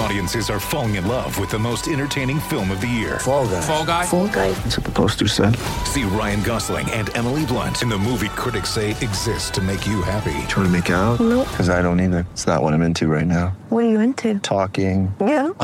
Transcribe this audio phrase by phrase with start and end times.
[0.00, 3.18] Audiences are falling in love with the most entertaining film of the year.
[3.18, 3.60] Fall guy.
[3.60, 4.06] Fall Guy.
[4.06, 4.50] Fall guy.
[4.52, 5.54] That's what the poster said.
[5.84, 10.00] See Ryan Gosling and Emily Blunt in the movie critics say exists to make you
[10.00, 10.32] happy.
[10.48, 11.20] Trying to make it out?
[11.20, 11.46] Nope.
[11.50, 12.26] Because I don't either.
[12.32, 13.48] It's not what I'm into right now.
[13.68, 14.38] What are you into?
[14.38, 15.14] Talking.
[15.20, 15.50] Yeah.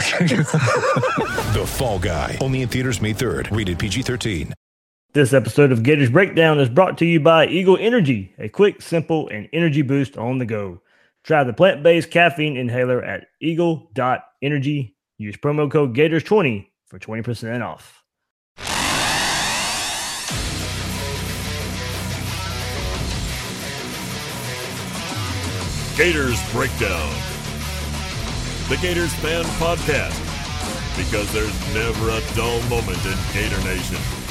[1.56, 2.36] The Fall Guy.
[2.42, 3.56] Only in theaters May 3rd.
[3.56, 4.52] Rated PG-13.
[5.14, 9.28] This episode of Gators Breakdown is brought to you by Eagle Energy, a quick, simple,
[9.30, 10.82] and energy boost on the go.
[11.26, 14.96] Try the plant based caffeine inhaler at eagle.energy.
[15.18, 18.04] Use promo code Gators20 for 20% off.
[25.96, 27.14] Gators Breakdown.
[28.68, 30.22] The Gators Fan Podcast.
[30.96, 34.25] Because there's never a dull moment in Gator Nation.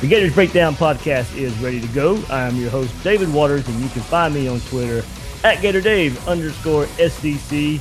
[0.00, 2.22] The Gators Breakdown podcast is ready to go.
[2.28, 4.98] I am your host, David Waters, and you can find me on Twitter
[5.44, 7.80] at GatorDave underscore SDC.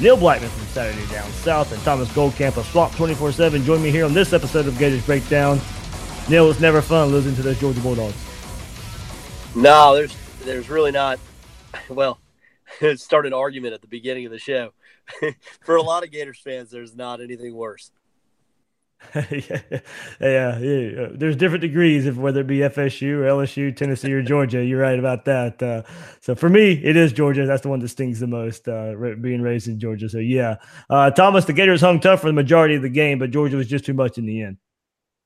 [0.00, 3.90] Neil Blackmon from Saturday Down South and Thomas Goldkamp of Swamp 24 7 join me
[3.90, 5.60] here on this episode of Gators Breakdown.
[6.28, 8.16] Neil, it's never fun losing to those Georgia Bulldogs.
[9.54, 11.18] No, there's there's really not.
[11.88, 12.20] Well,
[12.80, 14.72] it started an argument at the beginning of the show.
[15.60, 17.90] For a lot of Gators fans, there's not anything worse.
[19.30, 19.60] yeah,
[20.20, 24.64] yeah, yeah, there's different degrees of whether it be FSU or LSU, Tennessee or Georgia.
[24.64, 25.62] You're right about that.
[25.62, 25.82] Uh,
[26.20, 27.46] so for me, it is Georgia.
[27.46, 30.08] That's the one that stings the most, uh, being raised in Georgia.
[30.08, 30.56] So yeah,
[30.90, 33.68] uh, Thomas, the Gators hung tough for the majority of the game, but Georgia was
[33.68, 34.58] just too much in the end.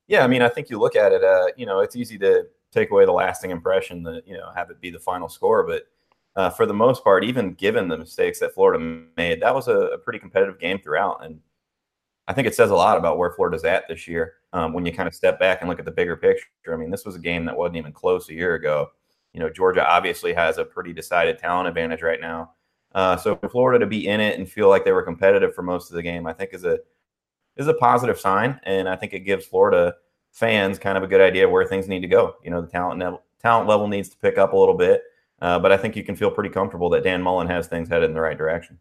[0.06, 1.22] Yeah, I mean, I think you look at it.
[1.22, 4.70] Uh, you know, it's easy to take away the lasting impression that you know have
[4.70, 5.84] it be the final score, but
[6.36, 9.76] uh, for the most part, even given the mistakes that Florida made, that was a,
[9.76, 11.41] a pretty competitive game throughout, and
[12.28, 14.34] I think it says a lot about where Florida's at this year.
[14.52, 16.90] Um, when you kind of step back and look at the bigger picture, I mean,
[16.90, 18.90] this was a game that wasn't even close a year ago.
[19.32, 22.52] You know, Georgia obviously has a pretty decided talent advantage right now.
[22.94, 25.62] Uh, so for Florida to be in it and feel like they were competitive for
[25.62, 26.78] most of the game, I think is a
[27.56, 29.94] is a positive sign, and I think it gives Florida
[30.30, 32.36] fans kind of a good idea of where things need to go.
[32.44, 35.02] You know, the talent level, talent level needs to pick up a little bit,
[35.40, 38.10] uh, but I think you can feel pretty comfortable that Dan Mullen has things headed
[38.10, 38.78] in the right direction.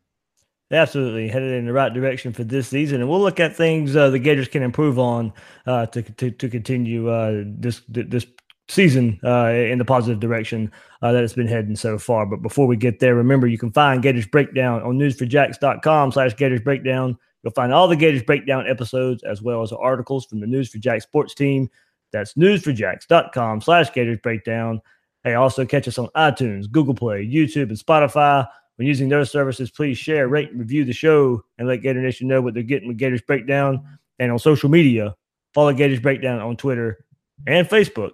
[0.70, 4.10] Absolutely headed in the right direction for this season, and we'll look at things uh,
[4.10, 5.32] the Gators can improve on
[5.66, 8.26] uh, to, to to continue uh, this this
[8.70, 12.26] season uh, in the positive direction uh, that it's been heading so far.
[12.26, 16.62] But before we get there, remember you can find Gators Breakdown on news4jax.com slash Gators
[16.62, 17.18] Breakdown.
[17.44, 21.00] You'll find all the Gators Breakdown episodes as well as articles from the News for
[21.00, 21.70] sports team.
[22.12, 24.82] That's news4jax.com slash Gators Breakdown.
[25.24, 28.48] Hey, also catch us on iTunes, Google Play, YouTube, and Spotify.
[28.78, 32.28] When using those services, please share, rate, and review the show and let Gator Nation
[32.28, 34.00] know what they're getting with Gators Breakdown.
[34.20, 35.16] And on social media,
[35.54, 37.06] follow Gators Breakdown on Twitter
[37.46, 38.12] and Facebook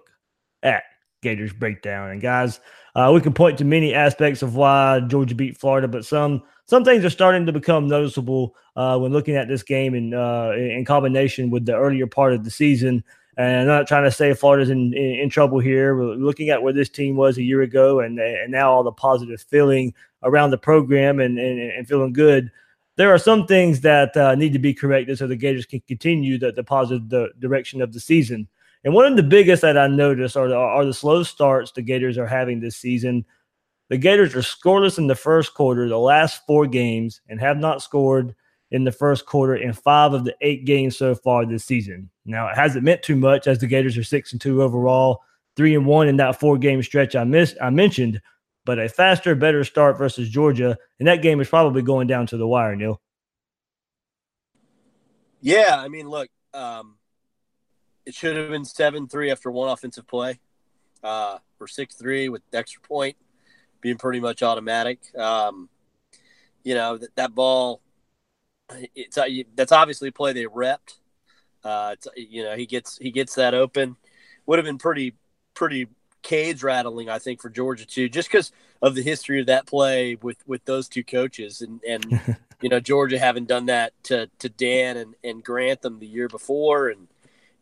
[0.62, 0.84] at
[1.22, 2.10] Gators Breakdown.
[2.10, 2.60] And guys,
[2.94, 6.84] uh, we can point to many aspects of why Georgia beat Florida, but some some
[6.84, 10.84] things are starting to become noticeable uh, when looking at this game in, uh, in
[10.86, 13.04] combination with the earlier part of the season.
[13.36, 15.94] And I'm not trying to say Florida's in, in, in trouble here.
[15.96, 18.92] We're looking at where this team was a year ago and, and now all the
[18.92, 19.92] positive feeling
[20.24, 22.50] around the program and, and, and feeling good.
[22.96, 26.38] There are some things that uh, need to be corrected so the Gators can continue
[26.38, 28.48] the, the positive the direction of the season.
[28.84, 31.82] And one of the biggest that I noticed are the, are the slow starts the
[31.82, 33.24] Gators are having this season.
[33.88, 37.82] The Gators are scoreless in the first quarter, the last four games, and have not
[37.82, 38.34] scored
[38.70, 42.10] in the first quarter in five of the eight games so far this season.
[42.24, 45.22] Now it hasn't meant too much as the Gators are six and two overall,
[45.56, 48.20] three and one in that four game stretch I missed I mentioned,
[48.64, 52.36] but a faster, better start versus Georgia, and that game is probably going down to
[52.36, 53.00] the wire, Neil.
[55.40, 56.96] Yeah, I mean, look, um,
[58.06, 60.40] it should have been seven three after one offensive play,
[61.02, 63.16] uh, or six three with extra point
[63.80, 64.98] being pretty much automatic.
[65.16, 65.68] Um,
[66.62, 67.82] you know that, that ball,
[68.94, 70.98] it's uh, that's obviously a play they repped.
[71.62, 73.96] Uh, you know he gets he gets that open.
[74.46, 75.14] Would have been pretty
[75.52, 75.88] pretty
[76.24, 78.50] cage rattling, I think, for Georgia too, just because
[78.82, 82.20] of the history of that play with with those two coaches, and and
[82.60, 86.88] you know Georgia having done that to to Dan and and Grantham the year before,
[86.88, 87.06] and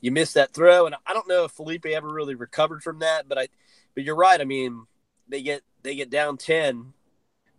[0.00, 3.28] you miss that throw, and I don't know if Felipe ever really recovered from that.
[3.28, 3.48] But I,
[3.94, 4.40] but you're right.
[4.40, 4.86] I mean,
[5.28, 6.94] they get they get down ten,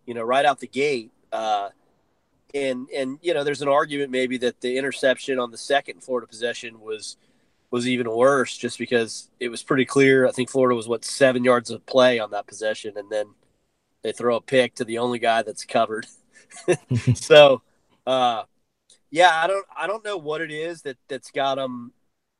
[0.06, 1.12] you know, right out the gate.
[1.32, 1.68] Uh,
[2.54, 6.26] and and you know, there's an argument maybe that the interception on the second Florida
[6.26, 7.16] possession was
[7.74, 10.28] was even worse, just because it was pretty clear.
[10.28, 13.26] I think Florida was what seven yards of play on that possession, and then
[14.02, 16.06] they throw a pick to the only guy that's covered.
[17.16, 17.62] so,
[18.06, 18.44] uh,
[19.10, 21.92] yeah, I don't I don't know what it is that that's got them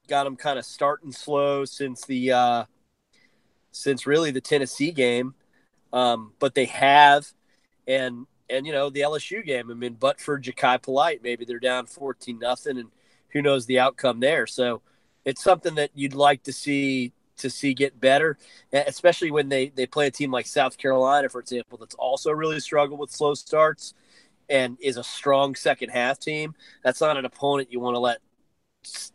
[0.07, 2.65] got them kind of starting slow since the uh,
[3.73, 5.35] since really the Tennessee game,
[5.93, 7.27] um, but they have,
[7.89, 9.69] and and you know the LSU game.
[9.69, 12.91] I mean, but for Jachai Polite, maybe they're down fourteen nothing, and
[13.31, 14.47] who knows the outcome there.
[14.47, 14.81] So
[15.25, 18.39] it's something that you'd like to see to see get better,
[18.73, 22.61] especially when they they play a team like South Carolina, for example, that's also really
[22.61, 23.95] struggled with slow starts
[24.49, 26.55] and is a strong second half team.
[26.83, 28.19] That's not an opponent you want to let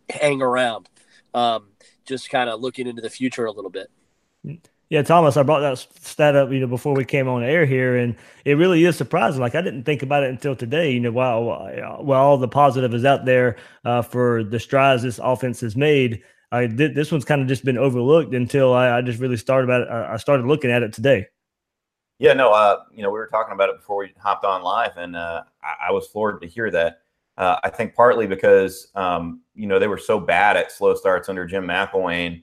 [0.09, 0.89] hang around.
[1.33, 1.67] Um,
[2.05, 3.89] just kind of looking into the future a little bit.
[4.89, 7.95] Yeah, Thomas, I brought that stat up, you know, before we came on air here,
[7.95, 9.39] and it really is surprising.
[9.39, 10.91] Like I didn't think about it until today.
[10.91, 11.43] You know, while
[12.01, 16.23] while all the positive is out there uh, for the strides this offense has made,
[16.51, 19.65] I did this one's kind of just been overlooked until I, I just really started
[19.65, 19.89] about it.
[19.89, 21.27] I started looking at it today.
[22.17, 24.97] Yeah, no, uh, you know, we were talking about it before we hopped on live,
[24.97, 27.01] and uh, I, I was floored to hear that.
[27.37, 31.29] Uh, I think partly because um, you know they were so bad at slow starts
[31.29, 32.41] under Jim McElwain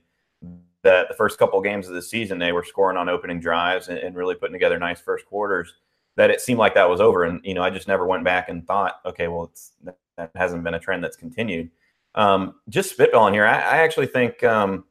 [0.86, 3.88] that the first couple of games of the season they were scoring on opening drives
[3.88, 5.74] and, and, really putting together nice first quarters.
[6.16, 8.48] That it seemed like that was over, and you know I just never went back
[8.48, 9.52] and thought, okay, well,
[9.84, 11.70] that hasn't been a trend that's continued.
[12.14, 14.84] Um, just spitballing here, I, I actually think um,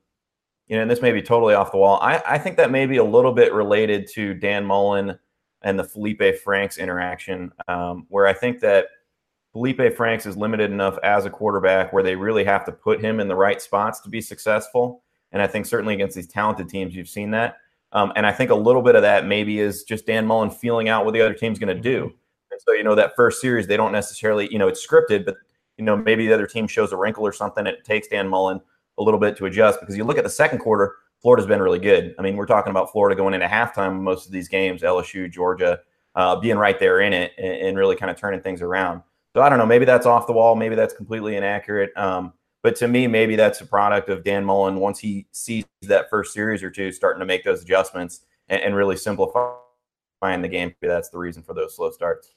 [0.67, 1.99] you know, and this may be totally off the wall.
[2.01, 5.17] I, I think that may be a little bit related to Dan Mullen
[5.61, 8.87] and the Felipe Franks interaction, um, where I think that
[9.51, 13.19] Felipe Franks is limited enough as a quarterback where they really have to put him
[13.19, 15.03] in the right spots to be successful.
[15.35, 17.57] And I think certainly against these talented teams, you've seen that.
[17.91, 20.87] Um, and I think a little bit of that maybe is just Dan Mullen feeling
[20.87, 22.03] out what the other team's going to do.
[22.51, 25.35] And so, you know, that first series, they don't necessarily, you know, it's scripted, but,
[25.77, 27.67] you know, maybe the other team shows a wrinkle or something.
[27.67, 28.61] It takes Dan Mullen
[28.97, 31.79] a little bit to adjust because you look at the second quarter, Florida's been really
[31.79, 32.15] good.
[32.17, 35.81] I mean, we're talking about Florida going into halftime most of these games, LSU, Georgia,
[36.15, 39.01] uh, being right there in it and, and really kind of turning things around.
[39.33, 39.65] So I don't know.
[39.65, 40.55] Maybe that's off the wall.
[40.55, 41.91] Maybe that's completely inaccurate.
[41.97, 42.31] Um,
[42.65, 46.33] but to me, maybe that's a product of Dan Mullen once he sees that first
[46.33, 49.51] series or two, starting to make those adjustments and, and really simplifying
[50.41, 50.73] the game.
[50.81, 52.33] Maybe that's the reason for those slow starts.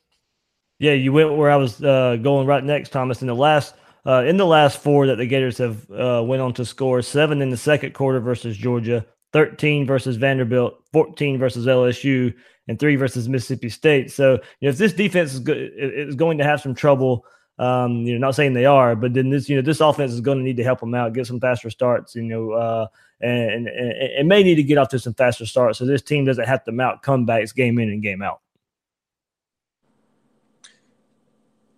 [0.80, 3.22] Yeah, you went where I was uh, going right next, Thomas.
[3.22, 6.52] In the last uh, in the last four that the Gators have uh, went on
[6.52, 12.34] to score, seven in the second quarter versus Georgia, 13 versus Vanderbilt, 14 versus LSU,
[12.68, 14.10] and three versus Mississippi State.
[14.10, 17.24] So, you know, if this defense is, go- is going to have some trouble,
[17.58, 20.20] um, you know, not saying they are, but then this, you know, this offense is
[20.20, 22.86] going to need to help them out, get some faster starts, you know, uh,
[23.20, 26.24] and, and, and may need to get off to some faster starts so this team
[26.24, 28.40] doesn't have to mount comebacks game in and game out.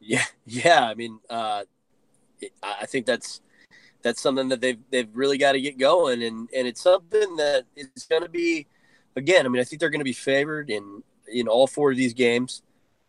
[0.01, 0.85] Yeah, yeah.
[0.85, 1.65] I mean, uh,
[2.63, 3.41] I think that's
[4.03, 7.65] that's something that they've they've really got to get going, and and it's something that
[7.77, 8.67] is going to be
[9.15, 9.47] again.
[9.47, 12.15] I mean, I think they're going to be favored in in all four of these
[12.15, 12.63] games.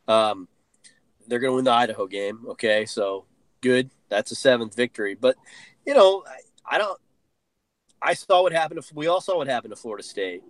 [0.07, 0.47] Um,
[1.31, 2.42] they're going to win the Idaho game.
[2.50, 3.24] Okay, so
[3.62, 3.89] good.
[4.10, 5.16] That's a seventh victory.
[5.16, 5.38] But
[5.86, 7.00] you know, I, I don't.
[8.02, 8.83] I saw what happened.
[8.83, 10.44] To, we all saw what happened to Florida State.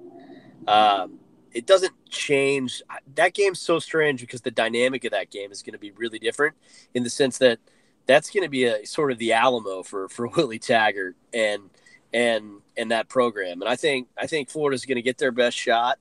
[0.68, 1.20] Um,
[1.54, 2.82] it doesn't change.
[3.14, 6.18] That game's so strange because the dynamic of that game is going to be really
[6.18, 6.56] different
[6.96, 7.60] in the sense that
[8.08, 11.70] that's going to be a sort of the Alamo for for Willie Taggart and
[12.12, 13.62] and and that program.
[13.62, 16.00] And I think I think Florida's going to get their best shot.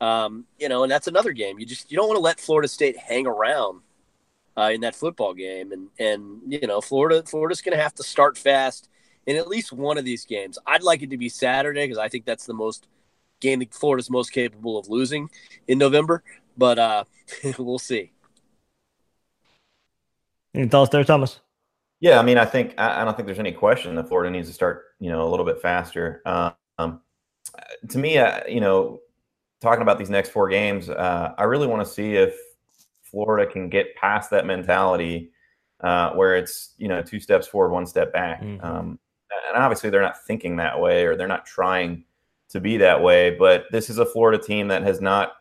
[0.00, 1.60] Um, you know, and that's another game.
[1.60, 3.82] You just you don't want to let Florida State hang around
[4.58, 5.72] uh, in that football game.
[5.72, 8.88] And and you know, Florida Florida's going to have to start fast
[9.26, 10.58] in at least one of these games.
[10.66, 12.88] I'd like it to be Saturday because I think that's the most
[13.40, 15.30] game that Florida's most capable of losing
[15.68, 16.22] in November.
[16.56, 17.04] But uh,
[17.58, 18.12] we'll see.
[20.54, 21.40] Any thoughts there, Thomas?
[22.00, 24.54] Yeah, I mean, I think I, don't think there's any question that Florida needs to
[24.54, 26.22] start, you know, a little bit faster.
[26.24, 27.00] Um,
[27.90, 29.00] to me, uh, you know,
[29.60, 32.36] talking about these next four games, uh, I really want to see if
[33.10, 35.30] Florida can get past that mentality
[35.80, 38.42] uh, where it's you know two steps forward, one step back.
[38.42, 38.64] Mm-hmm.
[38.64, 38.98] Um,
[39.48, 42.04] and obviously, they're not thinking that way, or they're not trying
[42.50, 43.30] to be that way.
[43.30, 45.32] But this is a Florida team that has not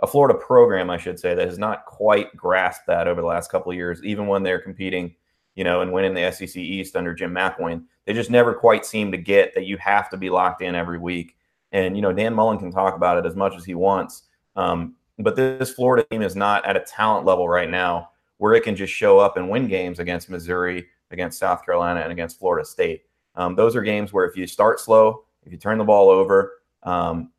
[0.00, 3.50] a Florida program, I should say, that has not quite grasped that over the last
[3.50, 5.14] couple of years, even when they're competing,
[5.54, 7.84] you know, and winning the SEC East under Jim McElwain.
[8.04, 10.98] They just never quite seem to get that you have to be locked in every
[10.98, 11.36] week.
[11.72, 14.24] And, you know, Dan Mullen can talk about it as much as he wants.
[14.56, 18.62] Um, but this Florida team is not at a talent level right now where it
[18.62, 22.66] can just show up and win games against Missouri, against South Carolina, and against Florida
[22.66, 23.02] State.
[23.36, 26.52] Um, those are games where if you start slow, if you turn the ball over,
[26.82, 27.30] um,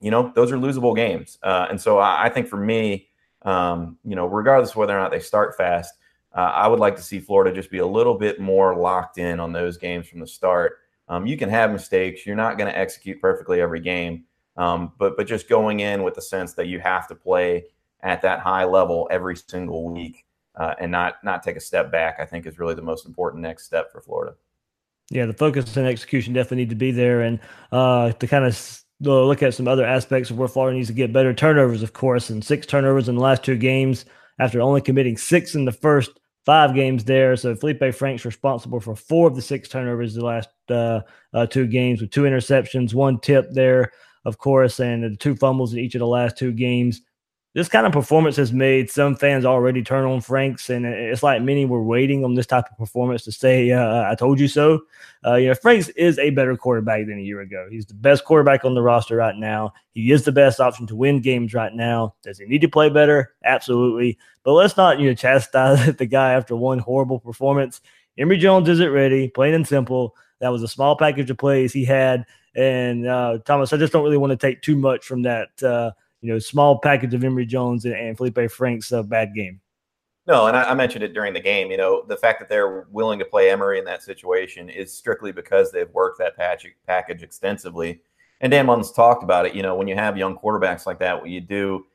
[0.00, 1.38] you know, those are losable games.
[1.42, 3.08] Uh, and so I, I, think for me,
[3.42, 5.94] um, you know, regardless of whether or not they start fast,
[6.34, 9.38] uh, I would like to see Florida just be a little bit more locked in
[9.38, 10.78] on those games from the start.
[11.08, 12.26] Um, you can have mistakes.
[12.26, 14.24] You're not going to execute perfectly every game,
[14.56, 17.64] um, but but just going in with the sense that you have to play
[18.02, 20.24] at that high level every single week
[20.56, 23.42] uh, and not not take a step back, I think is really the most important
[23.42, 24.34] next step for Florida.
[25.10, 27.40] Yeah, the focus and execution definitely need to be there, and
[27.70, 31.12] uh, to kind of look at some other aspects of where Florida needs to get
[31.12, 31.34] better.
[31.34, 34.04] Turnovers, of course, and six turnovers in the last two games
[34.38, 37.36] after only committing six in the first five games there.
[37.36, 41.00] So Felipe Frank's responsible for four of the six turnovers the last uh,
[41.32, 43.92] uh, two games with two interceptions, one tip there,
[44.24, 47.02] of course, and the two fumbles in each of the last two games
[47.54, 51.42] this kind of performance has made some fans already turn on Franks, and it's like
[51.42, 54.80] many were waiting on this type of performance to say, uh, "I told you so."
[55.24, 57.68] Uh, you know, Franks is a better quarterback than a year ago.
[57.70, 59.74] He's the best quarterback on the roster right now.
[59.92, 62.14] He is the best option to win games right now.
[62.22, 63.34] Does he need to play better?
[63.44, 67.82] Absolutely, but let's not you know chastise the guy after one horrible performance.
[68.16, 70.16] Emory Jones isn't ready, plain and simple.
[70.40, 74.04] That was a small package of plays he had, and uh, Thomas, I just don't
[74.04, 75.92] really want to take too much from that uh,
[76.22, 79.60] you know, small package of Emory Jones and, and Felipe Frank's uh, bad game.
[80.26, 81.72] No, and I, I, mentioned it during the game.
[81.72, 85.32] You know, the fact that they're willing to play Emory in that situation is strictly
[85.32, 88.00] because they've worked that patch, package extensively.
[88.40, 89.54] And Dan Mullen's talked about it.
[89.54, 91.86] You know, when you have young quarterbacks like that, what you do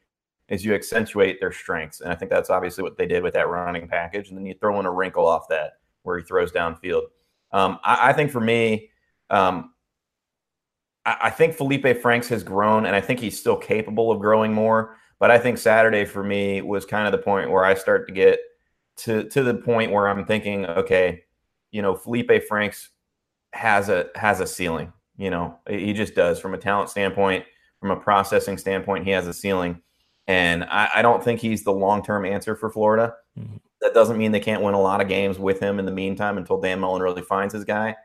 [0.49, 2.01] is you accentuate their strengths.
[2.01, 4.29] And I think that's obviously what they did with that running package.
[4.29, 5.73] And then you throw in a wrinkle off that
[6.03, 7.03] where he throws downfield.
[7.53, 8.89] Um, I, I, think for me,
[9.29, 9.73] um,
[11.07, 14.97] I think Felipe Franks has grown, and I think he's still capable of growing more.
[15.19, 18.13] But I think Saturday for me was kind of the point where I start to
[18.13, 18.39] get
[18.97, 21.23] to to the point where I'm thinking, okay,
[21.71, 22.89] you know, Felipe Franks
[23.53, 24.91] has a has a ceiling.
[25.17, 27.45] You know, he just does from a talent standpoint,
[27.79, 29.81] from a processing standpoint, he has a ceiling.
[30.27, 33.15] And I, I don't think he's the long term answer for Florida.
[33.39, 33.57] Mm-hmm.
[33.81, 36.37] That doesn't mean they can't win a lot of games with him in the meantime
[36.37, 37.95] until Dan Mullen really finds his guy.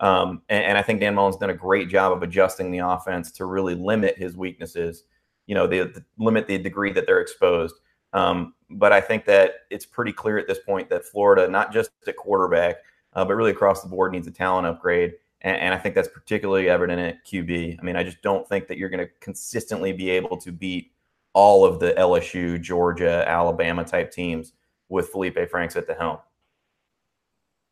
[0.00, 3.32] Um, and, and, I think Dan Mullen's done a great job of adjusting the offense
[3.32, 5.02] to really limit his weaknesses,
[5.46, 7.74] you know, the, the limit the degree that they're exposed.
[8.12, 11.90] Um, but I think that it's pretty clear at this point that Florida, not just
[12.06, 12.76] at quarterback,
[13.14, 15.14] uh, but really across the board, needs a talent upgrade.
[15.40, 17.78] And, and, I think that's particularly evident at QB.
[17.78, 20.92] I mean, I just don't think that you're going to consistently be able to beat
[21.32, 24.52] all of the LSU, Georgia, Alabama type teams
[24.88, 26.18] with Felipe Franks at the helm.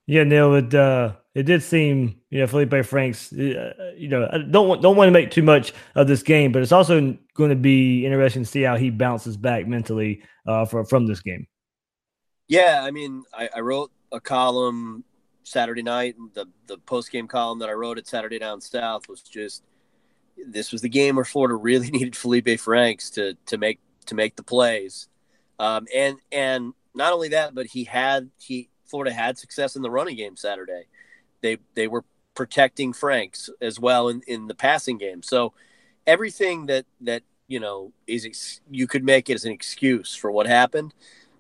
[0.06, 3.32] Yeah, Neil, it uh, it did seem you know Felipe Franks.
[3.32, 6.52] Uh, you know, I don't want, don't want to make too much of this game,
[6.52, 10.64] but it's also going to be interesting to see how he bounces back mentally uh,
[10.64, 11.46] from from this game.
[12.48, 15.02] Yeah, I mean, I, I wrote a column
[15.42, 16.14] Saturday night.
[16.34, 19.64] The the post game column that I wrote at Saturday Down South was just
[20.46, 24.36] this was the game where Florida really needed Felipe Franks to to make to make
[24.36, 25.08] the plays,
[25.58, 29.90] um, and and not only that, but he had he Florida had success in the
[29.90, 30.84] running game Saturday.
[31.42, 35.22] They they were protecting Franks as well in, in the passing game.
[35.22, 35.52] So
[36.06, 40.46] everything that that you know is you could make it as an excuse for what
[40.46, 40.94] happened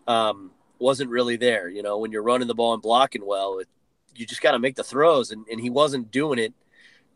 [0.06, 1.68] um, wasn't really there.
[1.68, 3.68] You know, when you're running the ball and blocking well, it,
[4.14, 6.54] you just got to make the throws, and, and he wasn't doing it.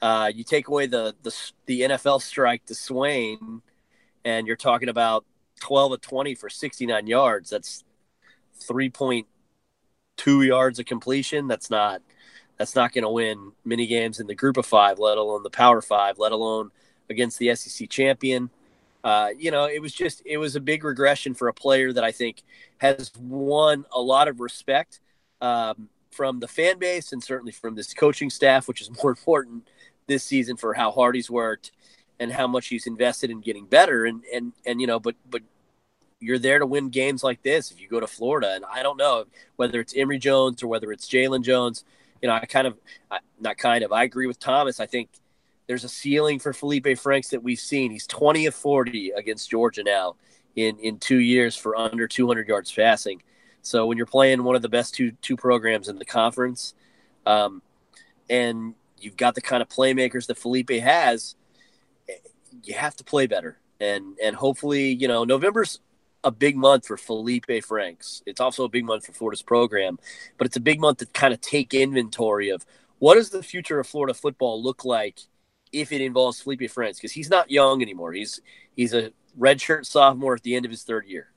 [0.03, 1.35] Uh, you take away the, the
[1.67, 3.63] the NFL strike to Swain,
[4.25, 5.25] and you're talking about
[5.61, 7.51] 12 of 20 for 69 yards.
[7.51, 7.85] That's
[8.55, 9.27] three point
[10.21, 12.03] two yards of completion, that's not
[12.59, 15.49] that's not going to win many games in the group of five, let alone the
[15.49, 16.71] power five, let alone
[17.09, 18.51] against the SEC champion.
[19.03, 22.05] Uh, you know, it was just it was a big regression for a player that
[22.05, 22.43] I think
[22.79, 25.01] has won a lot of respect
[25.41, 29.67] um, from the fan base and certainly from this coaching staff, which is more important
[30.07, 31.73] this season for how hard he's worked
[32.19, 34.05] and how much he's invested in getting better.
[34.05, 35.41] And and and you know, but but
[36.21, 38.53] you're there to win games like this if you go to Florida.
[38.55, 39.25] And I don't know
[39.57, 41.85] whether it's Emory Jones or whether it's Jalon Jones.
[42.21, 42.79] You know, I kind of,
[43.41, 44.79] not kind of, I agree with Thomas.
[44.81, 45.09] I think
[45.67, 47.91] there's a ceiling for Felipe Franks that we've seen.
[47.91, 50.17] He's 20 of 40 against Georgia now
[50.57, 53.23] in, in two years for under 200 yards passing.
[53.63, 56.75] So when you're playing one of the best two two programs in the conference,
[57.27, 57.63] um,
[58.29, 61.37] and you've got the kind of playmakers that Felipe has,
[62.65, 63.59] you have to play better.
[63.81, 65.81] And and hopefully, you know, November's
[66.23, 68.23] a big month for Felipe Franks.
[68.27, 69.99] It's also a big month for Florida's program,
[70.39, 72.65] but it's a big month to kind of take inventory of
[72.99, 75.21] what does the future of Florida football look like
[75.73, 78.13] if it involves Felipe Franks because he's not young anymore.
[78.13, 78.41] He's
[78.77, 81.29] he's a redshirt sophomore at the end of his third year.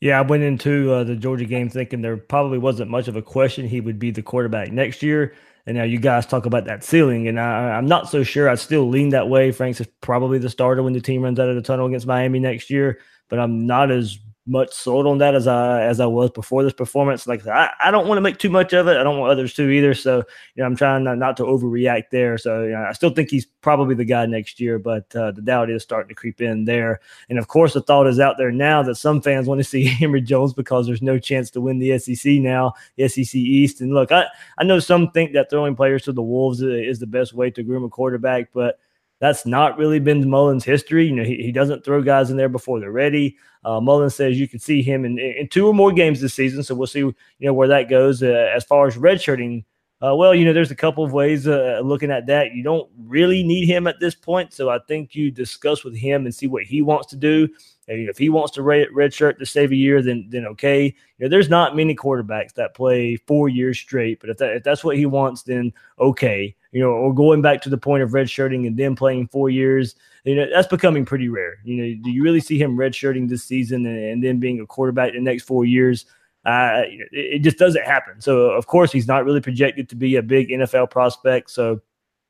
[0.00, 3.22] Yeah, I went into uh, the Georgia game thinking there probably wasn't much of a
[3.22, 5.34] question he would be the quarterback next year.
[5.68, 8.48] And now you guys talk about that ceiling, and I, am not so sure.
[8.48, 9.52] I still lean that way.
[9.52, 12.38] Franks is probably the starter when the team runs out of the tunnel against Miami
[12.38, 16.30] next year, but I'm not as much sold on that as I as I was
[16.30, 17.26] before this performance.
[17.26, 18.96] Like I, I don't want to make too much of it.
[18.96, 19.94] I don't want others to either.
[19.94, 20.16] So
[20.54, 22.38] you know, I'm trying not, not to overreact there.
[22.38, 25.42] So you know, I still think he's probably the guy next year, but uh, the
[25.42, 27.00] doubt is starting to creep in there.
[27.28, 29.96] And of course, the thought is out there now that some fans want to see
[30.00, 33.80] Emory Jones because there's no chance to win the SEC now, the SEC East.
[33.80, 34.26] And look, I
[34.58, 37.62] I know some think that throwing players to the wolves is the best way to
[37.62, 38.78] groom a quarterback, but
[39.20, 41.06] that's not really been Mullen's history.
[41.06, 43.36] You know, he, he doesn't throw guys in there before they're ready.
[43.64, 46.62] Uh, Mullen says you can see him in, in two or more games this season,
[46.62, 48.22] so we'll see you know where that goes.
[48.22, 49.64] Uh, as far as redshirting,
[50.00, 52.52] uh, well, you know, there's a couple of ways uh, looking at that.
[52.52, 56.24] You don't really need him at this point, so I think you discuss with him
[56.24, 57.48] and see what he wants to do.
[57.88, 60.84] If he wants to red, redshirt to save a year, then then okay.
[60.84, 64.62] You know, there's not many quarterbacks that play four years straight, but if that if
[64.62, 68.10] that's what he wants, then okay you know, or going back to the point of
[68.10, 71.58] redshirting and then playing four years, you know, that's becoming pretty rare.
[71.64, 74.66] You know, do you really see him redshirting this season and, and then being a
[74.66, 76.04] quarterback the next four years?
[76.44, 78.20] Uh, it just doesn't happen.
[78.20, 81.50] So, of course, he's not really projected to be a big NFL prospect.
[81.50, 81.80] So,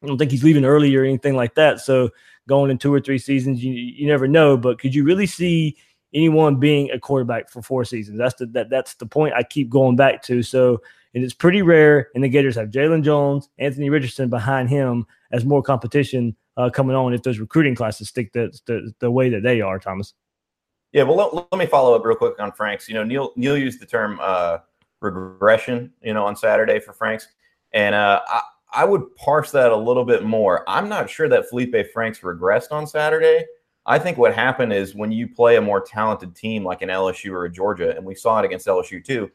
[0.02, 1.80] I don't think he's leaving early or anything like that.
[1.80, 2.10] So,
[2.48, 4.56] going in two or three seasons, you, you never know.
[4.56, 5.76] But could you really see
[6.12, 8.18] anyone being a quarterback for four seasons?
[8.18, 10.42] That's the that that's the point I keep going back to.
[10.42, 10.82] So,
[11.14, 12.08] and it's pretty rare.
[12.14, 16.96] And the Gators have Jalon Jones, Anthony Richardson behind him as more competition uh, coming
[16.96, 20.14] on if those recruiting classes stick the, the, the way that they are, Thomas.
[20.92, 22.88] Yeah, well, let, let, me follow up real quick on Franks.
[22.88, 24.58] You know, Neil Neil used the term uh,
[25.00, 27.28] regression, you know, on Saturday for Franks,
[27.72, 28.40] and uh, I,
[28.72, 30.68] I would parse that a little bit more.
[30.68, 33.46] I'm not sure that Felipe Franks regressed on Saturday.
[33.87, 37.32] I think what happened is when you play a more talented team like an LSU
[37.32, 39.30] or a Georgia, and we saw it against LSU too,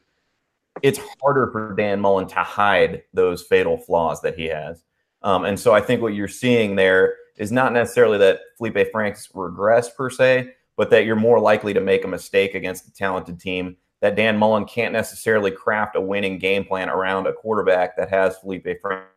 [0.82, 4.84] it's harder for Dan Mullen to hide those fatal flaws that he has.
[5.22, 9.28] Um, and so I think what you're seeing there is not necessarily that Felipe Franks
[9.34, 13.40] regressed per se, but that you're more likely to make a mistake against a talented
[13.40, 13.76] team.
[14.00, 18.36] That Dan Mullen can't necessarily craft a winning game plan around a quarterback that has
[18.36, 19.13] Felipe Franks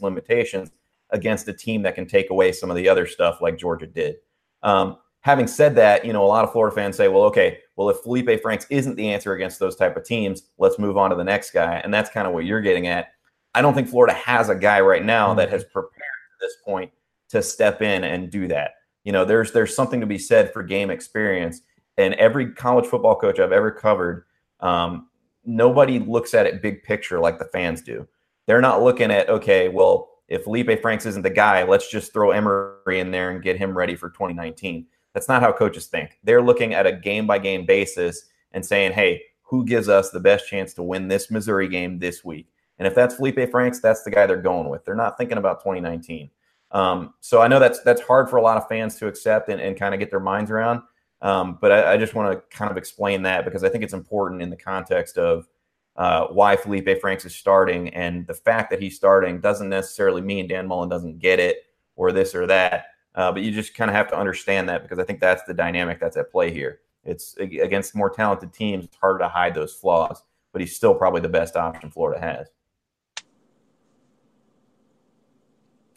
[0.00, 0.70] limitations
[1.10, 4.16] against a team that can take away some of the other stuff like Georgia did.
[4.62, 7.90] Um, having said that, you know, a lot of Florida fans say, well, okay, well,
[7.90, 11.16] if Felipe Franks isn't the answer against those type of teams, let's move on to
[11.16, 11.80] the next guy.
[11.82, 13.08] And that's kind of what you're getting at.
[13.54, 16.90] I don't think Florida has a guy right now that has prepared at this point
[17.30, 18.72] to step in and do that.
[19.04, 21.62] You know, there's there's something to be said for game experience.
[21.96, 24.24] And every college football coach I've ever covered,
[24.60, 25.08] um,
[25.44, 28.06] nobody looks at it big picture like the fans do.
[28.50, 32.32] They're not looking at, okay, well, if Felipe Franks isn't the guy, let's just throw
[32.32, 36.18] Emory in there and get him ready for 2019 that's not how coaches think.
[36.22, 40.20] They're looking at a game by game basis and saying, hey, who gives us the
[40.20, 42.48] best chance to win this Missouri game this week?
[42.78, 44.84] And if that's Felipe Franks, that's the guy they're going with.
[44.84, 46.30] They're not thinking about 2019.
[46.72, 49.60] Um, so I know that's that's hard for a lot of fans to accept and,
[49.60, 50.82] and kind of get their minds around.
[51.20, 53.92] Um, but I, I just want to kind of explain that because I think it's
[53.92, 55.48] important in the context of
[55.96, 60.48] uh, why Felipe Franks is starting and the fact that he's starting doesn't necessarily mean
[60.48, 62.86] Dan Mullen doesn't get it or this or that.
[63.14, 65.54] Uh, but you just kind of have to understand that because I think that's the
[65.54, 66.80] dynamic that's at play here.
[67.04, 70.22] It's against more talented teams, it's harder to hide those flaws,
[70.52, 72.48] but he's still probably the best option Florida has.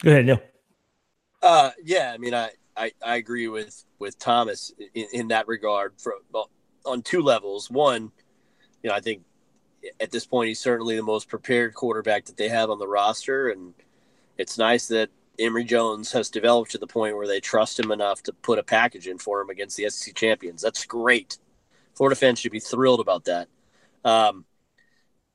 [0.02, 0.40] Go ahead, Neil.
[1.42, 5.94] Uh, yeah, I mean, I, I, I agree with with Thomas in, in that regard
[5.98, 6.14] for
[6.84, 7.70] on two levels.
[7.70, 8.10] One,
[8.82, 9.22] you know, I think
[10.00, 13.48] at this point he's certainly the most prepared quarterback that they have on the roster,
[13.48, 13.74] and
[14.38, 18.22] it's nice that Emory Jones has developed to the point where they trust him enough
[18.22, 20.62] to put a package in for him against the SEC champions.
[20.62, 21.38] That's great.
[21.94, 23.48] Florida fans should be thrilled about that.
[24.04, 24.44] Um,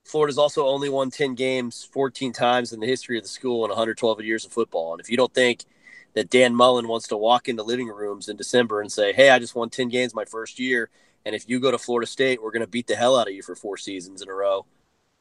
[0.06, 3.70] Florida's also only won 10 games 14 times in the history of the school in
[3.70, 4.94] 112 years of football.
[4.94, 5.66] And if you don't think
[6.14, 9.40] that Dan Mullen wants to walk into living rooms in December and say, Hey, I
[9.40, 10.90] just won 10 games my first year.
[11.30, 13.36] And if you go to Florida State, we're going to beat the hell out of
[13.36, 14.66] you for four seasons in a row.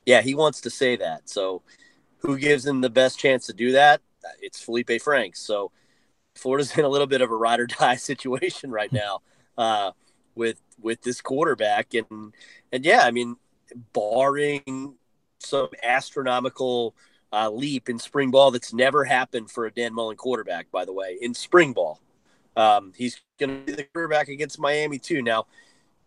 [0.07, 1.29] Yeah, he wants to say that.
[1.29, 1.61] So
[2.16, 4.01] who gives him the best chance to do that?
[4.40, 5.38] it's Felipe Franks.
[5.40, 5.71] So
[6.35, 9.21] Florida's in a little bit of a ride or die situation right now
[9.59, 9.92] uh,
[10.35, 12.33] with with this quarterback, and
[12.73, 13.37] and yeah, I mean,
[13.92, 14.94] barring
[15.40, 16.94] some astronomical
[17.33, 20.92] uh, leap in spring ball that's never happened for a Dan Mullen quarterback, by the
[20.94, 22.01] way, in spring ball.
[22.57, 25.23] Um, he's going to be the quarterback against Miami too.
[25.23, 25.47] Now,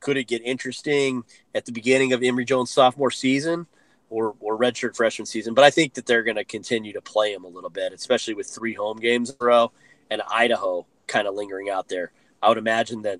[0.01, 1.23] could it get interesting
[1.55, 3.67] at the beginning of Emory Jones' sophomore season?
[4.11, 5.55] or or redshirt freshman season.
[5.55, 8.35] But I think that they're going to continue to play him a little bit, especially
[8.35, 9.71] with three home games in a row
[10.11, 12.11] and Idaho kind of lingering out there.
[12.43, 13.19] I would imagine that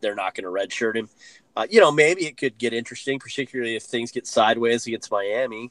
[0.00, 1.08] they're not going to redshirt him.
[1.56, 5.70] Uh, you know, maybe it could get interesting, particularly if things get sideways against Miami.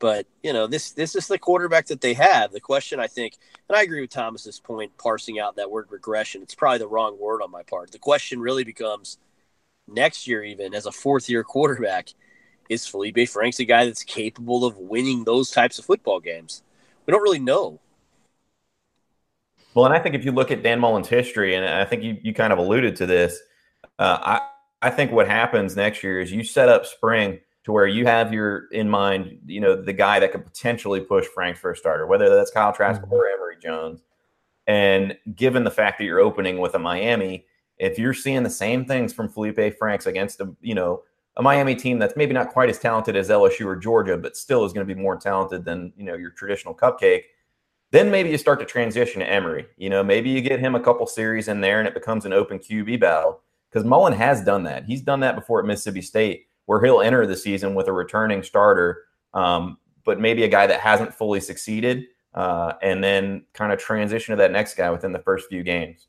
[0.00, 2.52] But you know, this this is the quarterback that they have.
[2.52, 3.36] The question, I think,
[3.68, 6.42] and I agree with Thomas's point, parsing out that word regression.
[6.42, 7.92] It's probably the wrong word on my part.
[7.92, 9.18] The question really becomes
[9.86, 12.08] next year, even as a fourth year quarterback,
[12.68, 16.62] is Felipe Franks a guy that's capable of winning those types of football games?
[17.06, 17.80] We don't really know.
[19.74, 22.16] Well, and I think if you look at Dan Mullen's history, and I think you,
[22.22, 23.38] you kind of alluded to this,
[23.98, 24.40] uh, I,
[24.80, 28.32] I think what happens next year is you set up spring to where you have
[28.32, 32.06] your in mind, you know, the guy that could potentially push Franks for a starter,
[32.06, 33.12] whether that's Kyle Trask mm-hmm.
[33.12, 34.02] or Emory Jones.
[34.66, 37.46] And given the fact that you're opening with a Miami,
[37.78, 41.02] if you're seeing the same things from Felipe Franks against a, you know,
[41.36, 44.64] a Miami team that's maybe not quite as talented as LSU or Georgia, but still
[44.64, 47.24] is going to be more talented than, you know, your traditional cupcake,
[47.90, 49.66] then maybe you start to transition to Emory.
[49.76, 52.32] You know, maybe you get him a couple series in there and it becomes an
[52.32, 54.84] open QB battle because Mullen has done that.
[54.84, 58.42] He's done that before at Mississippi State, where he'll enter the season with a returning
[58.42, 63.78] starter, um, but maybe a guy that hasn't fully succeeded, uh, and then kind of
[63.78, 66.06] transition to that next guy within the first few games.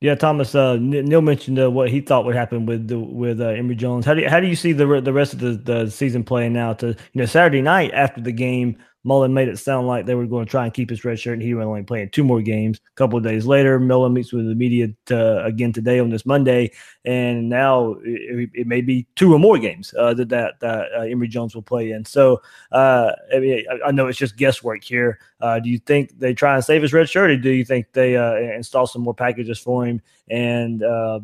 [0.00, 0.54] Yeah, Thomas.
[0.54, 4.06] Uh, Neil mentioned uh, what he thought would happen with the, with uh, Emory Jones.
[4.06, 6.56] How do you, how do you see the the rest of the, the season playing
[6.56, 6.78] out?
[6.80, 10.26] To you know, Saturday night after the game, Mullen made it sound like they were
[10.26, 12.42] going to try and keep his red shirt, and he was only playing two more
[12.42, 12.78] games.
[12.78, 16.26] A couple of days later, Mullen meets with the media to, again today on this
[16.26, 16.72] Monday,
[17.04, 21.28] and now it, it may be two or more games uh, that that uh, Emory
[21.28, 22.04] Jones will play in.
[22.04, 25.20] So, uh, I mean, I, I, know it's just guesswork here.
[25.40, 27.92] Uh, do you think they try and save his red shirt, or do you think
[27.92, 31.20] they uh, install some more packages for him and uh,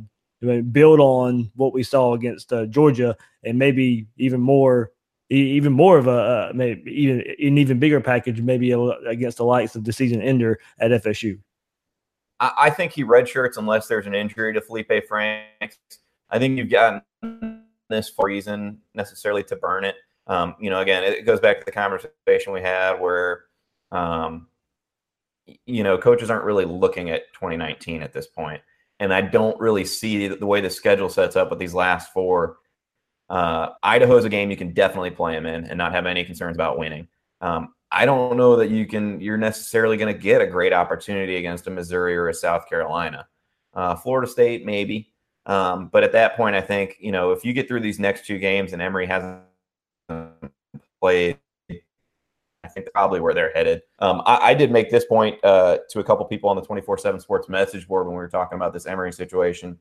[0.71, 4.93] build on what we saw against Georgia, and maybe even more?
[5.35, 8.73] Even more of a uh, maybe even an even bigger package, maybe
[9.07, 11.39] against the likes of the season ender at FSU.
[12.41, 15.79] I think he redshirts unless there's an injury to Felipe Franks.
[16.31, 17.03] I think you've gotten
[17.89, 19.97] this for reason necessarily to burn it.
[20.27, 23.45] Um, you know, again, it goes back to the conversation we had where,
[23.93, 24.49] um,
[25.67, 28.63] you know, coaches aren't really looking at 2019 at this point,
[28.99, 32.57] and I don't really see the way the schedule sets up with these last four
[33.35, 36.57] uh, Idaho's a game you can definitely play him in and not have any concerns
[36.57, 37.09] about winning.
[37.41, 39.21] Um, I don't know that you can.
[39.21, 43.27] You're necessarily going to get a great opportunity against a Missouri or a South Carolina,
[43.75, 45.13] uh, Florida State maybe.
[45.47, 48.25] Um, but at that point, I think you know if you get through these next
[48.25, 49.43] two games and Emory hasn't
[51.01, 53.83] played, I think probably where they're headed.
[53.99, 57.21] Um, I, I, did make this point uh, to a couple people on the 24/7
[57.21, 59.77] Sports message board when we were talking about this Emory situation.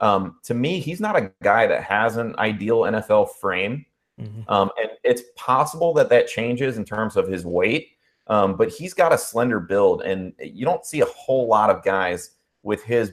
[0.00, 3.86] Um, to me, he's not a guy that has an ideal NFL frame.
[4.20, 4.42] Mm-hmm.
[4.48, 7.88] Um, and it's possible that that changes in terms of his weight,
[8.28, 11.82] um, but he's got a slender build, and you don't see a whole lot of
[11.82, 12.30] guys
[12.62, 13.12] with his,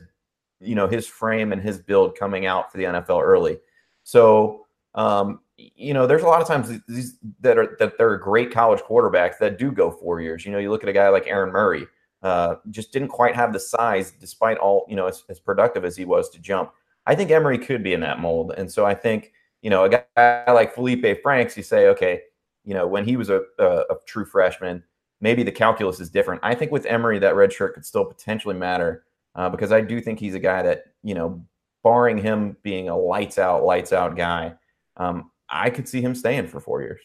[0.60, 3.58] you know, his frame and his build coming out for the NFL early.
[4.04, 8.52] So, um, you know, there's a lot of times these that are that they're great
[8.52, 10.46] college quarterbacks that do go four years.
[10.46, 11.88] You know, you look at a guy like Aaron Murray,
[12.22, 15.98] uh, just didn't quite have the size, despite all you know, as, as, productive as
[15.98, 16.72] he was to jump.
[17.08, 19.90] I think Emory could be in that mold, and so I think you know a
[19.90, 22.22] guy like Felipe Franks, you say, okay,
[22.64, 24.84] you know, when he was a, a, a true freshman,
[25.20, 26.42] maybe the calculus is different.
[26.44, 29.04] I think with Emory, that red shirt could still potentially matter
[29.36, 31.44] uh, because I do think he's a guy that you know,
[31.84, 34.54] barring him being a lights out, lights out guy,
[34.98, 37.02] um, I could see him staying for four years.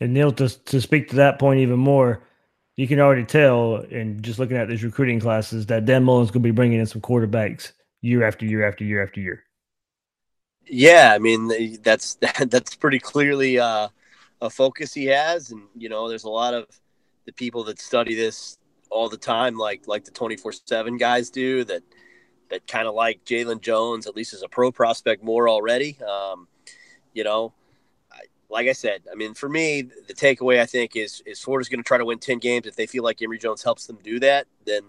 [0.00, 2.22] And Neil, to, to speak to that point even more,
[2.80, 6.42] you can already tell, and just looking at these recruiting classes, that Dan Mullen's going
[6.42, 9.44] to be bringing in some quarterbacks year after year after year after year.
[10.64, 12.14] Yeah, I mean that's
[12.46, 13.88] that's pretty clearly uh,
[14.40, 16.68] a focus he has, and you know, there's a lot of
[17.26, 18.56] the people that study this
[18.88, 21.82] all the time, like like the 24 seven guys do that
[22.48, 25.98] that kind of like Jalon Jones, at least as a pro prospect, more already.
[26.00, 26.48] Um,
[27.12, 27.52] you know,
[28.50, 31.82] like I said, I mean, for me, the takeaway I think is is Florida's going
[31.82, 32.66] to try to win ten games.
[32.66, 34.82] If they feel like Emory Jones helps them do that, then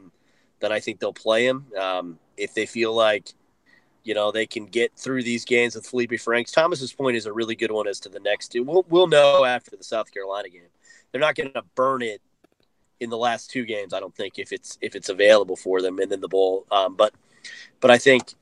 [0.60, 1.66] then I think they'll play him.
[1.80, 3.34] Um, if they feel like
[4.04, 7.34] you know they can get through these games with Felipe Franks, Thomas's point is a
[7.34, 8.64] really good one as to the next two.
[8.64, 10.64] We'll we'll know after the South Carolina game.
[11.12, 12.22] They're not going to burn it
[13.02, 13.94] in the last two games.
[13.94, 16.66] I don't think if it's if it's available for them, and then the bowl.
[16.72, 17.14] Um, but
[17.80, 18.34] but I think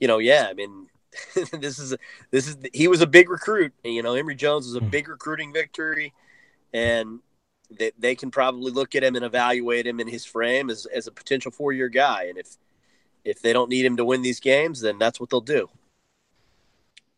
[0.00, 0.81] you know, yeah, I mean
[1.52, 1.94] this is
[2.30, 3.72] this is he was a big recruit.
[3.84, 4.88] You know, Emory Jones was a hmm.
[4.88, 6.12] big recruiting victory,
[6.72, 7.20] and
[7.70, 11.06] they, they can probably look at him and evaluate him in his frame as, as
[11.06, 12.24] a potential four year guy.
[12.24, 12.56] And if
[13.24, 15.68] if they don't need him to win these games, then that's what they'll do.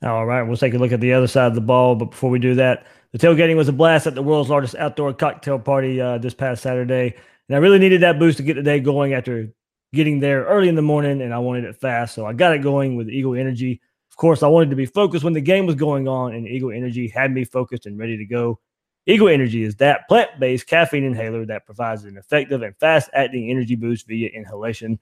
[0.03, 1.95] All right, we'll take a look at the other side of the ball.
[1.95, 5.15] But before we do that, the tailgating was a blast at the world's largest outdoor
[5.15, 7.15] cocktail party uh, this past Saturday,
[7.49, 9.51] and I really needed that boost to get the day going after
[9.95, 12.63] getting there early in the morning, and I wanted it fast, so I got it
[12.63, 13.81] going with Eagle Energy.
[14.11, 16.71] Of course, I wanted to be focused when the game was going on, and Eagle
[16.71, 18.61] Energy had me focused and ready to go.
[19.07, 23.51] Eagle Energy is that plant based caffeine inhaler that provides an effective and fast acting
[23.51, 24.99] energy boost via inhalation.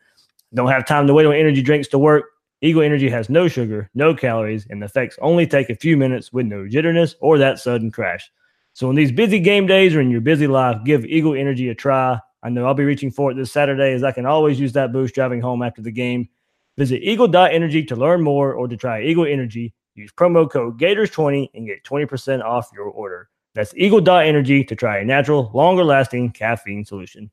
[0.55, 2.25] Don't have time to wait on energy drinks to work.
[2.63, 6.33] Eagle Energy has no sugar, no calories, and the effects only take a few minutes
[6.33, 8.31] with no jitterness or that sudden crash.
[8.73, 11.75] So, in these busy game days or in your busy life, give Eagle Energy a
[11.75, 12.19] try.
[12.43, 14.93] I know I'll be reaching for it this Saturday as I can always use that
[14.93, 16.29] boost driving home after the game.
[16.77, 19.75] Visit eagle.energy to learn more or to try Eagle Energy.
[19.95, 23.29] Use promo code Gators20 and get 20% off your order.
[23.55, 27.31] That's eagle.energy to try a natural, longer lasting caffeine solution.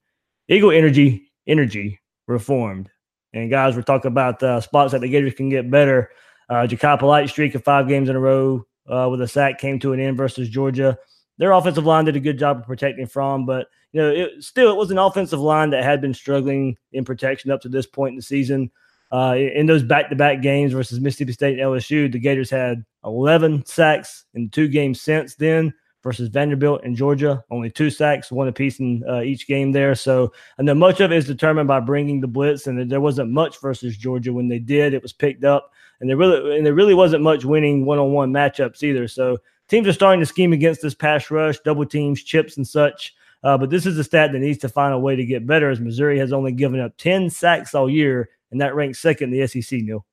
[0.50, 2.89] Eagle Energy, energy reformed.
[3.34, 6.12] And guys, we're talking about uh, spots that the Gators can get better.
[6.50, 9.80] Uh, Jachai Polite streak of five games in a row uh, with a sack came
[9.80, 10.98] to an end versus Georgia.
[11.38, 14.71] Their offensive line did a good job of protecting from, but you know, it, still
[14.71, 18.12] it was an offensive line that had been struggling in protection up to this point
[18.12, 18.71] in the season.
[19.12, 24.25] Uh, in those back-to-back games versus Mississippi State and LSU, the Gators had 11 sacks
[24.36, 25.73] in two games since then
[26.04, 27.43] versus Vanderbilt and Georgia.
[27.49, 29.95] Only two sacks, one apiece in uh, each game there.
[29.95, 33.32] So I know much of it is determined by bringing the blitz, and there wasn't
[33.32, 34.93] much versus Georgia when they did.
[34.93, 38.84] It was picked up, and there really and there really wasn't much winning one-on-one matchups
[38.84, 39.08] either.
[39.08, 43.15] So teams are starting to scheme against this pass rush, double teams, chips, and such.
[43.43, 45.69] Uh, but this is a stat that needs to find a way to get better,
[45.69, 49.39] as Missouri has only given up 10 sacks all year, and that ranks second in
[49.39, 49.82] the SEC.
[49.82, 50.06] Neil.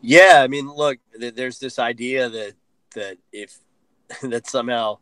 [0.00, 2.54] Yeah, I mean, look, there's this idea that
[2.94, 3.58] that if
[4.22, 4.98] that somehow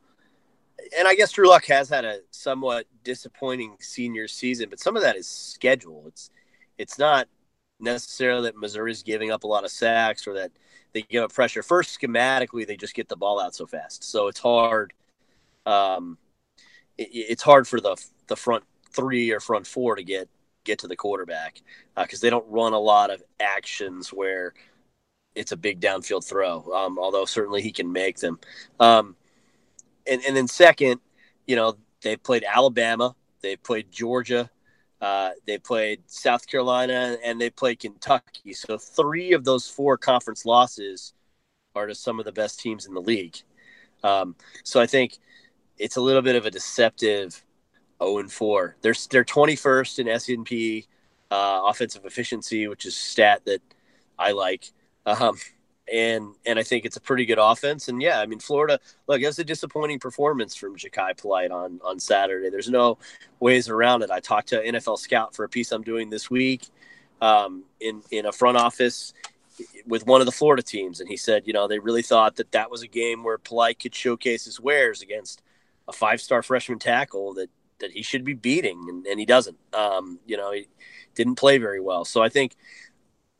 [0.97, 5.03] and I guess Drew Lock has had a somewhat disappointing senior season, but some of
[5.03, 6.05] that is schedule.
[6.07, 6.31] It's
[6.79, 7.29] it's not
[7.81, 10.53] necessarily that Missouri's giving up a lot of sacks or that
[10.93, 11.63] they give up pressure.
[11.63, 14.93] First, schematically, they just get the ball out so fast, so it's hard.
[15.69, 16.17] Um,
[16.97, 17.97] it, it's hard for the
[18.29, 20.29] the front three or front four to get
[20.65, 21.61] get to the quarterback
[21.97, 24.55] because uh, they don't run a lot of actions where
[25.35, 26.65] it's a big downfield throw.
[26.73, 28.39] Um, although certainly he can make them.
[28.81, 29.17] Um,
[30.07, 31.01] and and then second,
[31.47, 34.51] you know, they played Alabama, they played Georgia,
[35.01, 38.53] uh, they played South Carolina, and they played Kentucky.
[38.55, 41.13] So three of those four conference losses
[41.75, 43.37] are to some of the best teams in the league.
[44.03, 45.19] Um, so I think
[45.79, 47.45] it's a little bit of a deceptive
[48.03, 48.77] 0 and 4.
[48.81, 50.87] They're they're 21st in S&P
[51.31, 53.61] uh, offensive efficiency, which is stat that
[54.19, 54.71] I like.
[55.07, 55.37] Um,
[55.93, 57.89] and and I think it's a pretty good offense.
[57.89, 58.79] And yeah, I mean Florida.
[59.07, 62.51] Look, it was a disappointing performance from Jachai Polite on on Saturday.
[62.51, 62.99] There's no
[63.41, 64.11] ways around it.
[64.11, 66.69] I talked to NFL Scout for a piece I'm doing this week
[67.21, 69.15] um, in in a front office
[69.87, 72.53] with one of the Florida teams, and he said, you know, they really thought that
[72.53, 75.43] that was a game where Polite could showcase his wares against
[75.89, 79.57] a five star freshman tackle that that he should be beating, and, and he doesn't.
[79.73, 80.67] Um, you know, he
[81.15, 82.05] didn't play very well.
[82.05, 82.57] So I think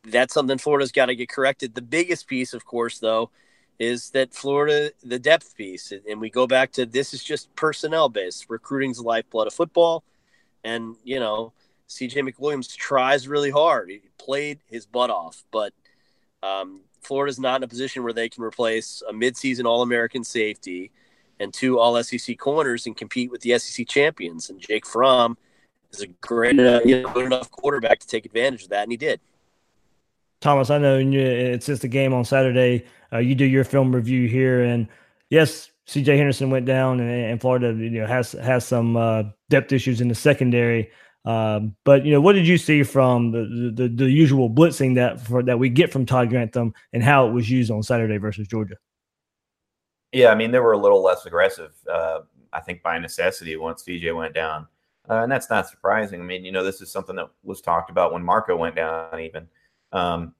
[0.05, 1.75] that's something Florida's got to get corrected.
[1.75, 3.31] The biggest piece, of course, though,
[3.79, 8.09] is that Florida, the depth piece, and we go back to this is just personnel
[8.09, 8.47] based.
[8.49, 10.05] Recruiting's the lifeblood of football,
[10.65, 11.53] and you know,
[11.89, 13.91] CJ McWilliams tries really hard.
[13.91, 15.73] He played his butt off, but
[16.43, 20.91] um, Florida's not in a position where they can replace a midseason All American safety
[21.41, 24.51] and two All SEC corners and compete with the SEC champions.
[24.51, 25.37] And Jake Fromm
[25.93, 28.93] is a great, uh, you know, good enough quarterback to take advantage of that, and
[28.93, 29.21] he did.
[30.41, 32.87] Thomas, I know it's just a game on Saturday.
[33.13, 34.87] Uh, you do your film review here, and
[35.31, 36.17] yes, C.J.
[36.17, 40.09] Henderson went down, and, and Florida, you know, has has some uh, depth issues in
[40.09, 40.91] the secondary.
[41.25, 45.21] Um, but you know, what did you see from the, the, the usual blitzing that
[45.21, 48.47] for, that we get from Todd Grantham and how it was used on Saturday versus
[48.47, 48.77] Georgia?
[50.13, 51.73] Yeah, I mean, they were a little less aggressive.
[51.91, 52.21] Uh,
[52.53, 54.67] I think by necessity once CJ went down,
[55.09, 56.21] uh, and that's not surprising.
[56.21, 59.21] I mean, you know, this is something that was talked about when Marco went down,
[59.21, 59.47] even
[59.93, 60.35] um,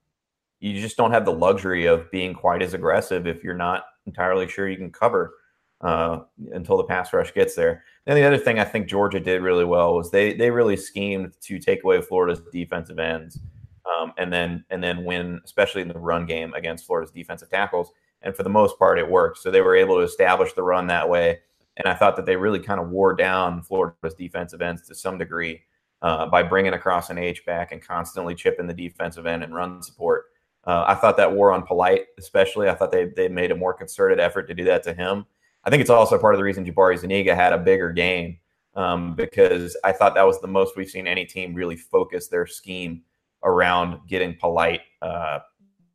[0.59, 4.47] you just don't have the luxury of being quite as aggressive if you're not entirely
[4.47, 5.35] sure you can cover
[5.81, 7.83] uh, until the pass rush gets there.
[8.05, 11.33] And the other thing I think Georgia did really well was they they really schemed
[11.41, 13.39] to take away Florida's defensive ends,
[13.85, 17.91] um, and then and then win, especially in the run game against Florida's defensive tackles.
[18.21, 19.37] And for the most part, it worked.
[19.39, 21.39] So they were able to establish the run that way.
[21.77, 25.17] And I thought that they really kind of wore down Florida's defensive ends to some
[25.17, 25.61] degree
[26.01, 29.81] uh, by bringing across an H back and constantly chipping the defensive end and run
[29.81, 30.25] support.
[30.65, 33.73] Uh, I thought that wore on Polite, especially, I thought they, they made a more
[33.73, 35.25] concerted effort to do that to him.
[35.63, 38.39] I think it's also part of the reason Jabari Zuniga had a bigger game
[38.75, 42.45] um, because I thought that was the most we've seen any team really focus their
[42.45, 43.03] scheme
[43.43, 45.39] around getting Polite uh,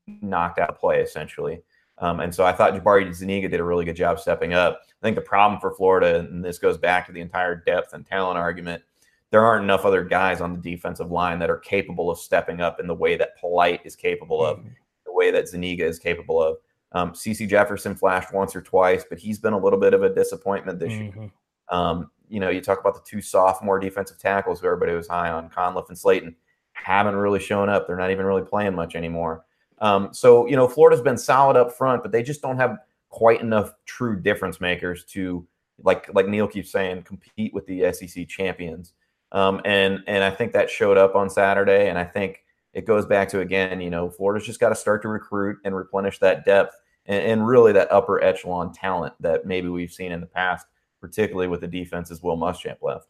[0.06, 1.62] knocked out of play, essentially.
[1.98, 4.80] Um, and so I thought Jabari Zuniga did a really good job stepping up.
[4.88, 8.04] I think the problem for Florida, and this goes back to the entire depth and
[8.04, 8.82] talent argument,
[9.30, 12.80] there aren't enough other guys on the defensive line that are capable of stepping up
[12.80, 14.58] in the way that Polite is capable of,
[15.06, 16.56] the way that Zuniga is capable of.
[16.92, 20.14] Um, Cece Jefferson flashed once or twice, but he's been a little bit of a
[20.14, 21.14] disappointment this Mhm.
[21.16, 21.30] year.
[21.68, 25.30] Um, you know, you talk about the two sophomore defensive tackles who everybody was high
[25.30, 26.34] on, Conliffe and Slaton,
[26.72, 27.86] haven't really shown up.
[27.86, 29.44] They're not even really playing much anymore.
[29.80, 33.40] Um, so, you know, Florida's been solid up front, but they just don't have quite
[33.40, 35.46] enough true difference makers to,
[35.82, 38.92] like, like Neil keeps saying, compete with the SEC champions.
[39.32, 41.88] Um, and and I think that showed up on Saturday.
[41.88, 45.02] And I think it goes back to again, you know, Florida's just got to start
[45.02, 49.68] to recruit and replenish that depth and, and really that upper echelon talent that maybe
[49.68, 50.66] we've seen in the past,
[51.00, 53.08] particularly with the defenses Will Muschamp left.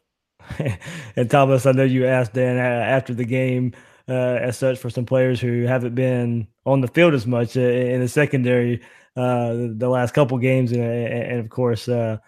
[1.17, 3.73] and Thomas, I know you asked Dan uh, after the game,
[4.09, 7.61] uh, as such, for some players who haven't been on the field as much uh,
[7.61, 8.83] in the secondary
[9.17, 12.19] uh, the last couple games, and, and of course uh,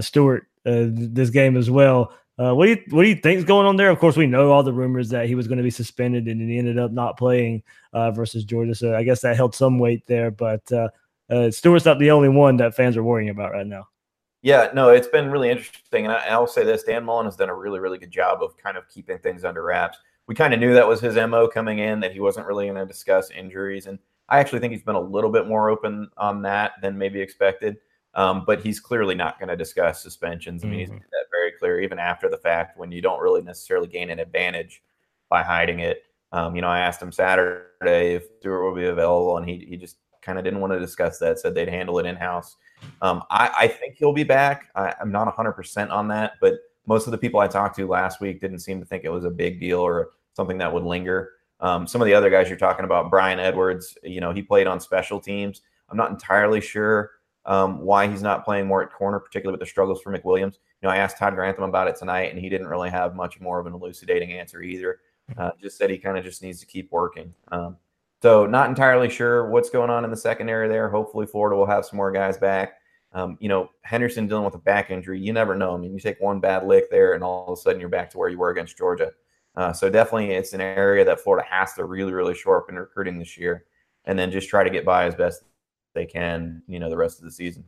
[0.00, 2.12] Stewart this game as well.
[2.36, 3.90] What do you what do you think is going on there?
[3.90, 6.40] Of course, we know all the rumors that he was going to be suspended, and
[6.40, 8.74] he ended up not playing versus Georgia.
[8.74, 10.30] So I guess that held some weight there.
[10.30, 10.62] But
[11.50, 13.88] Stewart's not the only one that fans are worrying about right now.
[14.42, 16.04] Yeah, no, it's been really interesting.
[16.04, 18.56] And I, I'll say this Dan Mullen has done a really, really good job of
[18.56, 19.98] kind of keeping things under wraps.
[20.26, 22.76] We kind of knew that was his MO coming in, that he wasn't really going
[22.76, 23.86] to discuss injuries.
[23.86, 27.20] And I actually think he's been a little bit more open on that than maybe
[27.20, 27.76] expected.
[28.14, 30.64] Um, but he's clearly not going to discuss suspensions.
[30.64, 30.94] I mean, he's Mhm.
[30.94, 34.18] made that very clear, even after the fact, when you don't really necessarily gain an
[34.18, 34.82] advantage
[35.28, 36.02] by hiding it.
[36.32, 39.76] Um, you know, I asked him Saturday if Stewart will be available, and he, he
[39.76, 42.56] just kind of didn't want to discuss that, said they'd handle it in house.
[43.02, 44.70] Um, I, I think he'll be back.
[44.74, 46.54] I, I'm not 100% on that, but
[46.86, 49.24] most of the people I talked to last week didn't seem to think it was
[49.24, 51.32] a big deal or something that would linger.
[51.60, 54.66] Um, some of the other guys you're talking about, Brian Edwards, you know, he played
[54.66, 55.62] on special teams.
[55.88, 57.12] I'm not entirely sure
[57.46, 60.54] um, why he's not playing more at corner, particularly with the struggles for McWilliams.
[60.82, 63.40] You know, I asked Todd Grantham about it tonight, and he didn't really have much
[63.40, 65.00] more of an elucidating answer either.
[65.36, 67.32] Uh, just said he kind of just needs to keep working.
[67.50, 67.76] Um,
[68.22, 70.88] so, not entirely sure what's going on in the secondary there.
[70.88, 72.74] Hopefully, Florida will have some more guys back.
[73.16, 75.74] Um, you know, Henderson dealing with a back injury, you never know.
[75.74, 78.10] I mean, you take one bad lick there, and all of a sudden you're back
[78.10, 79.10] to where you were against Georgia.
[79.56, 82.74] Uh, so definitely, it's an area that Florida has to really, really shore up in
[82.76, 83.64] recruiting this year,
[84.04, 85.44] and then just try to get by as best
[85.94, 86.62] they can.
[86.68, 87.64] You know, the rest of the season.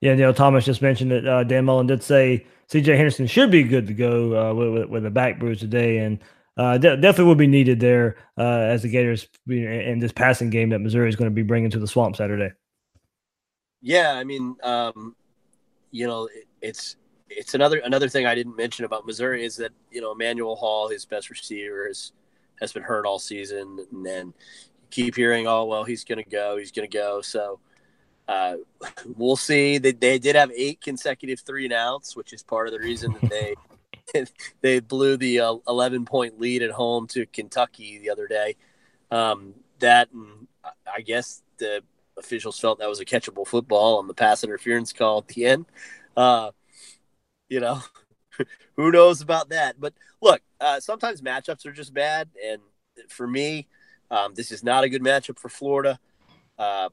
[0.00, 2.96] Yeah, you know, Thomas just mentioned that uh, Dan Mullen did say C.J.
[2.96, 6.20] Henderson should be good to go uh, with, with, a back bruise today, and
[6.56, 10.70] uh, de- definitely will be needed there uh, as the Gators in this passing game
[10.70, 12.50] that Missouri is going to be bringing to the Swamp Saturday.
[13.84, 15.14] Yeah, I mean, um,
[15.90, 16.96] you know, it, it's
[17.28, 20.88] it's another another thing I didn't mention about Missouri is that you know Emmanuel Hall,
[20.88, 22.12] his best receiver, is,
[22.62, 26.28] has been hurt all season, and then you keep hearing, oh well, he's going to
[26.28, 27.20] go, he's going to go.
[27.20, 27.60] So
[28.26, 28.56] uh,
[29.16, 29.76] we'll see.
[29.76, 33.12] They they did have eight consecutive three and outs, which is part of the reason
[33.20, 33.54] that they.
[34.60, 38.54] they blew the uh, 11 point lead at home to Kentucky the other day.
[39.10, 40.46] Um, that and
[40.86, 41.82] I guess the
[42.16, 45.66] officials felt that was a catchable football on the pass interference call at the end.
[46.16, 46.50] Uh,
[47.48, 47.80] you know,
[48.76, 49.80] who knows about that?
[49.80, 52.60] But look, uh, sometimes matchups are just bad, and
[53.08, 53.66] for me,
[54.10, 55.98] um, this is not a good matchup for Florida.
[56.58, 56.88] Uh,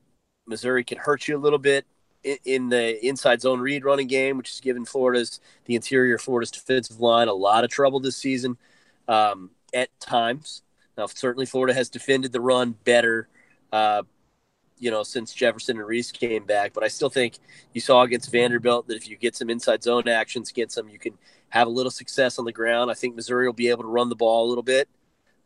[0.47, 1.85] Missouri can hurt you a little bit
[2.23, 6.51] in, in the inside zone read running game, which has given Florida's the interior Florida's
[6.51, 8.57] defensive line a lot of trouble this season
[9.07, 10.63] um, at times.
[10.97, 13.27] Now, certainly Florida has defended the run better,
[13.71, 14.03] uh,
[14.81, 16.73] you know, since Jefferson and Reese came back.
[16.73, 17.37] But I still think
[17.73, 20.97] you saw against Vanderbilt that if you get some inside zone actions against them, you
[20.97, 21.13] can
[21.49, 22.89] have a little success on the ground.
[22.89, 24.89] I think Missouri will be able to run the ball a little bit,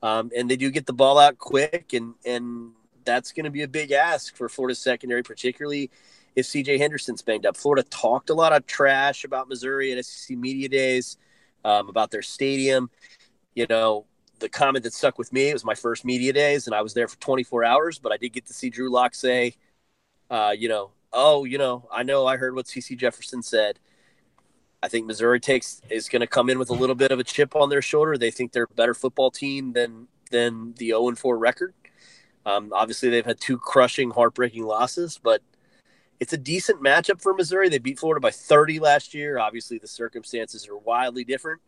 [0.01, 2.71] um, and they do get the ball out quick, and and
[3.03, 5.91] that's going to be a big ask for Florida's secondary, particularly
[6.35, 7.57] if CJ Henderson's banged up.
[7.57, 11.17] Florida talked a lot of trash about Missouri at SEC Media Days,
[11.65, 12.89] um, about their stadium.
[13.53, 14.05] You know,
[14.45, 16.93] the comment that stuck with me it was my first media days, and I was
[16.93, 19.55] there for 24 hours, but I did get to see Drew Lock say,
[20.29, 23.79] uh, you know, oh, you know, I know I heard what Cece Jefferson said.
[24.83, 27.23] I think Missouri takes is going to come in with a little bit of a
[27.23, 28.19] chip on their shoulder.
[28.19, 31.73] They think they're a better football team than than the 0 and 4 record.
[32.45, 35.41] Um, obviously, they've had two crushing, heartbreaking losses, but
[36.19, 37.69] it's a decent matchup for Missouri.
[37.69, 39.39] They beat Florida by 30 last year.
[39.39, 41.61] Obviously, the circumstances are wildly different,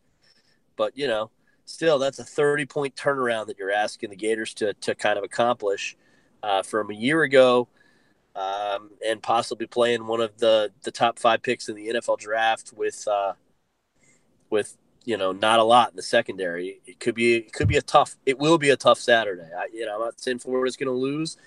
[0.76, 1.32] but you know,
[1.68, 5.24] still, that's a 30 point turnaround that you're asking the Gators to to kind of
[5.24, 5.96] accomplish
[6.42, 7.68] uh, from a year ago,
[8.36, 12.74] um, and possibly playing one of the the top five picks in the NFL draft
[12.76, 13.34] with uh,
[14.50, 16.80] with you know not a lot in the secondary.
[16.86, 18.16] It could be it could be a tough.
[18.26, 19.50] It will be a tough Saturday.
[19.56, 21.38] I, you know, I'm not saying Florida's going to lose,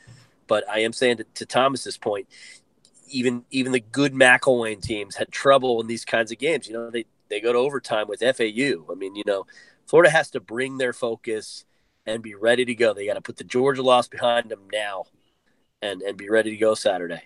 [0.47, 2.29] but I am saying to, to Thomas's point,
[3.09, 6.67] even even the good McElwain teams had trouble in these kinds of games.
[6.67, 8.85] You know, they they go to overtime with FAU.
[8.91, 9.47] I mean, you know,
[9.91, 11.65] Florida has to bring their focus
[12.07, 12.95] and be ready to go.
[12.95, 15.07] They got to put the Georgia loss behind them now,
[15.83, 17.25] and and be ready to go Saturday.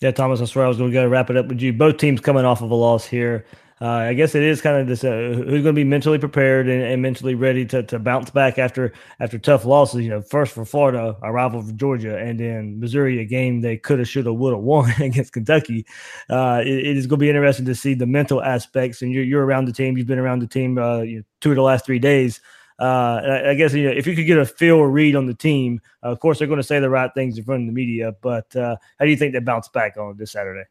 [0.00, 1.74] Yeah, Thomas, I swear I was going to go wrap it up with you.
[1.74, 3.44] Both teams coming off of a loss here.
[3.80, 6.68] Uh, I guess it is kind of this uh, who's going to be mentally prepared
[6.68, 10.02] and, and, mentally ready to, to bounce back after after tough losses.
[10.02, 13.76] You know, first for Florida, a rival for Georgia, and then Missouri, a game they
[13.76, 15.86] could have, should have, would have won against Kentucky.
[16.28, 19.00] Uh, it, it is going to be interesting to see the mental aspects.
[19.00, 19.96] And you're, you're around the team.
[19.96, 22.40] You've been around the team uh, you know, two of the last three days.
[22.80, 25.26] Uh, I, I, guess you know, if you could get a feel or read on
[25.26, 27.72] the team, of course they're going to say the right things in front of the
[27.72, 28.14] media.
[28.22, 30.64] But uh, how do you think they bounce back on this Saturday?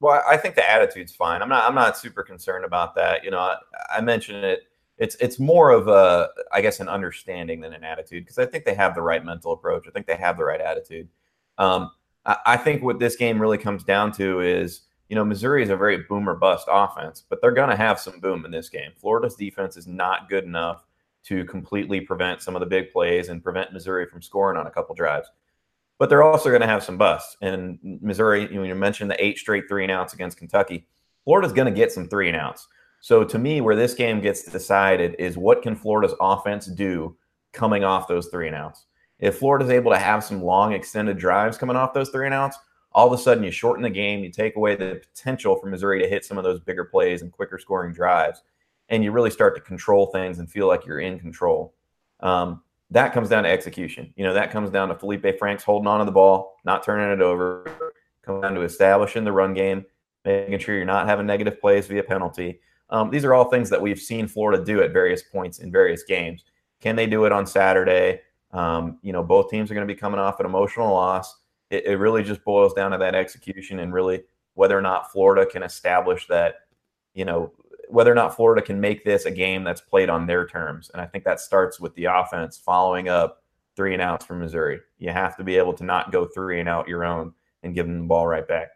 [0.00, 1.40] Well, I think the attitude's fine.
[1.42, 1.64] I'm not.
[1.64, 3.24] I'm not super concerned about that.
[3.24, 3.56] You know, I,
[3.90, 4.64] I mentioned it.
[4.98, 8.64] It's it's more of a, I guess, an understanding than an attitude because I think
[8.64, 9.86] they have the right mental approach.
[9.88, 11.08] I think they have the right attitude.
[11.58, 11.90] Um,
[12.26, 15.70] I, I think what this game really comes down to is, you know, Missouri is
[15.70, 18.90] a very boomer bust offense, but they're going to have some boom in this game.
[18.98, 20.84] Florida's defense is not good enough
[21.24, 24.70] to completely prevent some of the big plays and prevent Missouri from scoring on a
[24.70, 25.28] couple drives
[25.98, 27.36] but they're also going to have some busts.
[27.40, 30.86] And Missouri, you, know, you mentioned the eight straight three and outs against Kentucky.
[31.24, 32.68] Florida's going to get some three and outs.
[33.00, 37.16] So to me, where this game gets decided is what can Florida's offense do
[37.52, 38.86] coming off those three and outs.
[39.18, 42.58] If Florida's able to have some long extended drives coming off those three and outs,
[42.92, 46.00] all of a sudden you shorten the game, you take away the potential for Missouri
[46.00, 48.42] to hit some of those bigger plays and quicker scoring drives,
[48.88, 51.74] and you really start to control things and feel like you're in control.
[52.20, 52.62] Um,
[52.96, 54.10] that comes down to execution.
[54.16, 57.10] You know, that comes down to Felipe Franks holding on to the ball, not turning
[57.10, 57.92] it over,
[58.22, 59.84] come down to establishing the run game,
[60.24, 62.58] making sure you're not having negative plays via penalty.
[62.88, 66.04] Um, these are all things that we've seen Florida do at various points in various
[66.04, 66.44] games.
[66.80, 68.22] Can they do it on Saturday?
[68.52, 71.36] Um, you know, both teams are going to be coming off an emotional loss.
[71.68, 74.22] It, it really just boils down to that execution and really
[74.54, 76.60] whether or not Florida can establish that,
[77.12, 77.52] you know,
[77.88, 80.90] whether or not Florida can make this a game that's played on their terms.
[80.92, 83.42] And I think that starts with the offense following up
[83.76, 84.80] three and outs from Missouri.
[84.98, 87.32] You have to be able to not go three and out your own
[87.62, 88.68] and give them the ball right back.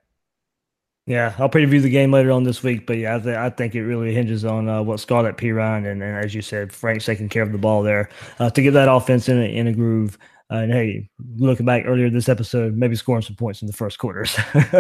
[1.07, 3.75] Yeah, I'll preview the game later on this week, but yeah, I, th- I think
[3.75, 7.29] it really hinges on uh, what Scarlett Perine and, and, as you said, Franks taking
[7.29, 10.19] care of the ball there uh, to get that offense in a, in a groove.
[10.53, 13.99] Uh, and hey, looking back earlier this episode, maybe scoring some points in the first
[13.99, 14.39] quarters.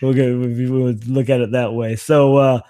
[0.00, 1.96] we'll, we'll look at it that way.
[1.96, 2.62] So,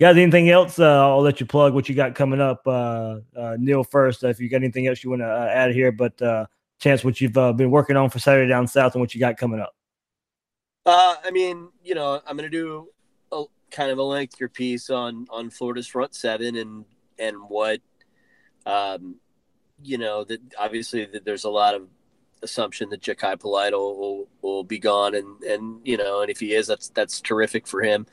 [0.00, 0.78] uh, Guys, anything else?
[0.78, 2.62] Uh, I'll let you plug what you got coming up.
[2.66, 5.92] Uh, uh, Neil first, if you got anything else you want to uh, add here,
[5.92, 6.46] but uh,
[6.78, 9.36] chance what you've uh, been working on for Saturday down south and what you got
[9.36, 9.74] coming up.
[10.88, 12.88] I mean, you know, I'm going to do
[13.32, 16.84] a kind of a lengthier piece on on Florida's front seven and
[17.18, 17.80] and what,
[18.66, 19.16] um,
[19.82, 21.88] you know, that obviously that there's a lot of
[22.42, 26.38] assumption that Jachai Polite will, will, will be gone, and and you know, and if
[26.38, 28.06] he is, that's that's terrific for him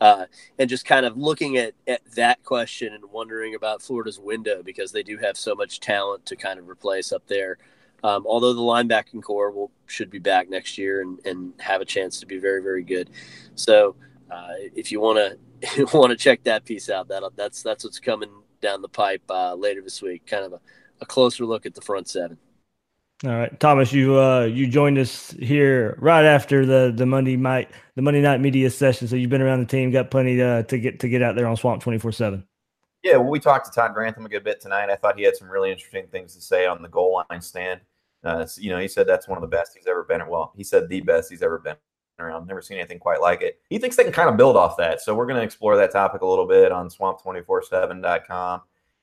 [0.00, 0.26] uh,
[0.58, 4.92] and just kind of looking at, at that question and wondering about Florida's window because
[4.92, 7.58] they do have so much talent to kind of replace up there.
[8.04, 11.84] Um, although the linebacking core will should be back next year and, and have a
[11.84, 13.10] chance to be very very good.
[13.56, 13.96] So
[14.30, 17.98] uh, if you want to want to check that piece out, that that's that's what's
[17.98, 18.30] coming
[18.60, 20.26] down the pipe uh, later this week.
[20.26, 20.60] Kind of a,
[21.00, 22.38] a closer look at the front seven.
[23.24, 27.68] All right, Thomas, you uh, you joined us here right after the the Monday night
[27.96, 29.08] the Monday night media session.
[29.08, 31.48] So you've been around the team, got plenty to, to get to get out there
[31.48, 32.46] on Swamp twenty four seven.
[33.02, 34.88] Yeah, well, we talked to Todd Grantham a good bit tonight.
[34.88, 37.80] I thought he had some really interesting things to say on the goal line stand.
[38.22, 40.24] Uh, you know, he said that's one of the best he's ever been.
[40.28, 41.76] Well, he said the best he's ever been
[42.20, 42.46] around.
[42.46, 43.60] Never seen anything quite like it.
[43.68, 45.00] He thinks they can kind of build off that.
[45.00, 48.60] So we're going to explore that topic a little bit on swamp247.com.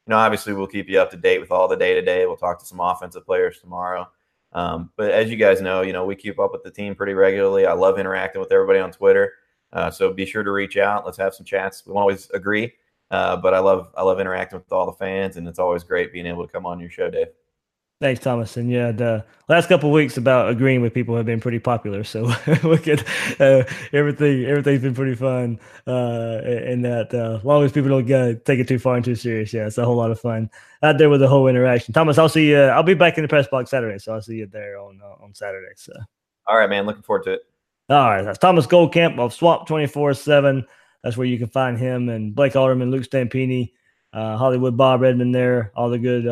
[0.07, 2.25] You know, obviously we'll keep you up to date with all the day to day.
[2.25, 4.07] We'll talk to some offensive players tomorrow.
[4.53, 7.13] Um, but as you guys know, you know, we keep up with the team pretty
[7.13, 7.65] regularly.
[7.65, 9.33] I love interacting with everybody on Twitter.
[9.73, 11.05] Uh, so be sure to reach out.
[11.05, 11.85] Let's have some chats.
[11.85, 12.71] We won't always agree,
[13.11, 16.13] uh, but I love I love interacting with all the fans, and it's always great
[16.13, 17.27] being able to come on your show, Dave.
[18.01, 18.57] Thanks, Thomas.
[18.57, 22.03] And yeah, the last couple weeks about agreeing with people have been pretty popular.
[22.03, 22.23] So
[22.63, 23.05] look at
[23.39, 24.43] uh, everything.
[24.43, 25.59] Everything's been pretty fun.
[25.87, 29.05] Uh, and that uh, as long as people don't get, take it too far and
[29.05, 30.49] too serious, yeah, it's a whole lot of fun
[30.83, 31.93] out there with the whole interaction.
[31.93, 32.63] Thomas, I'll see you.
[32.63, 35.23] I'll be back in the press box Saturday, so I'll see you there on uh,
[35.23, 35.71] on Saturday.
[35.77, 35.93] So,
[36.47, 36.85] all right, man.
[36.85, 37.41] Looking forward to it.
[37.89, 40.65] All right, that's Thomas Goldkamp of Swamp twenty four seven.
[41.01, 43.71] That's where you can find him and Blake Alderman, Luke Stampini,
[44.11, 45.33] uh, Hollywood Bob Redmond.
[45.33, 46.27] There, all the good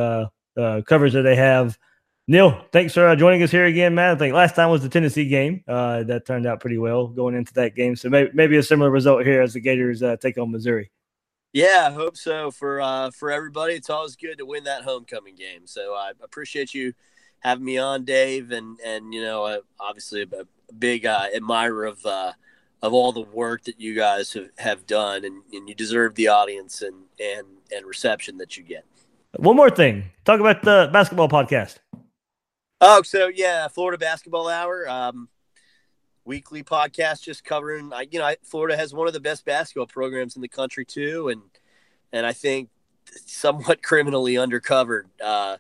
[0.58, 1.78] uh, uh, coverage that they have.
[2.28, 4.16] Neil, thanks for uh, joining us here again, man.
[4.16, 5.64] I think last time was the Tennessee game.
[5.68, 7.98] Uh, that turned out pretty well going into that game.
[7.98, 10.90] So maybe, maybe a similar result here as the Gators uh, take on Missouri.
[11.52, 13.74] Yeah, I hope so for uh, for everybody.
[13.74, 15.68] It's always good to win that homecoming game.
[15.68, 16.94] So I appreciate you
[17.40, 20.46] having me on, Dave, and and you know, obviously a,
[20.80, 25.44] big uh, admirer of of all the work that you guys have, have done, and,
[25.54, 27.46] and you deserve the audience and and
[27.76, 28.86] and reception that you get.
[29.38, 30.06] One more thing.
[30.26, 31.78] Talk about the basketball podcast.
[32.80, 35.28] Oh, so yeah, Florida Basketball Hour, um,
[36.24, 37.92] weekly podcast, just covering.
[38.12, 41.42] You know, Florida has one of the best basketball programs in the country too, and
[42.12, 42.70] and I think
[43.26, 45.58] somewhat criminally undercovered uh,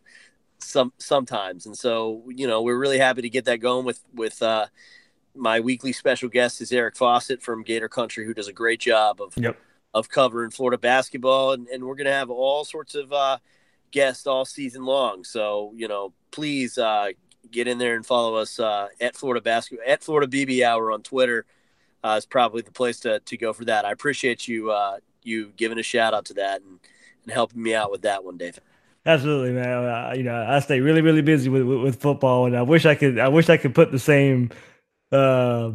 [0.59, 1.65] some sometimes.
[1.65, 4.67] And so, you know, we're really happy to get that going with with uh,
[5.35, 9.19] my weekly special guest is Eric Fawcett from Gator Country, who does a great job
[9.19, 9.57] of yep.
[9.95, 13.39] of covering Florida basketball, and, and we're going to have all sorts of uh,
[13.93, 15.23] guests all season long.
[15.23, 17.09] So, you know, please uh,
[17.49, 21.01] get in there and follow us uh, at Florida basketball at Florida BB Hour on
[21.01, 21.45] Twitter.
[22.03, 23.85] Uh, is probably the place to, to go for that.
[23.85, 26.79] I appreciate you uh, you giving a shout out to that and,
[27.23, 28.61] and helping me out with that one, David.
[29.05, 29.85] Absolutely, man.
[29.85, 32.85] Uh, you know, I stay really, really busy with, with, with football, and I wish
[32.85, 33.19] I could.
[33.19, 34.49] I wish I could put the same,
[35.11, 35.71] uh,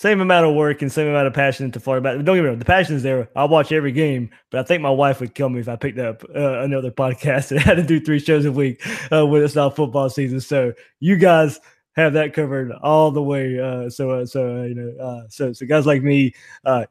[0.00, 2.02] same amount of work and same amount of passion into Florida.
[2.02, 3.28] But don't get me wrong, the passion is there.
[3.36, 5.98] I'll watch every game, but I think my wife would kill me if I picked
[5.98, 8.80] up uh, another podcast and had to do three shows a week
[9.12, 10.40] uh, when it's not football season.
[10.40, 11.60] So you guys
[11.96, 13.60] have that covered all the way.
[13.60, 16.34] Uh, so, uh, so uh, you know, uh, so so guys like me,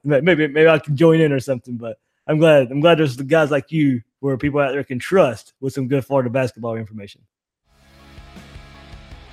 [0.04, 1.78] maybe maybe I can join in or something.
[1.78, 1.98] But
[2.28, 5.54] I'm glad I'm glad there's the guys like you where people out there can trust
[5.62, 7.22] with some good Florida basketball information.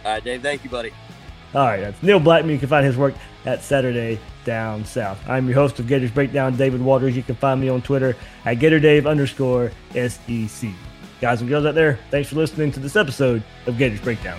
[0.02, 0.40] All right, Dave.
[0.40, 0.94] Thank you, buddy.
[1.54, 2.50] All right, that's Neil Blackmon.
[2.50, 5.18] You can find his work at Saturday Down South.
[5.28, 7.16] I'm your host of Gators Breakdown, David Waters.
[7.16, 10.70] You can find me on Twitter at GatorDave underscore SEC.
[11.20, 14.38] Guys and girls out there, thanks for listening to this episode of Gators Breakdown.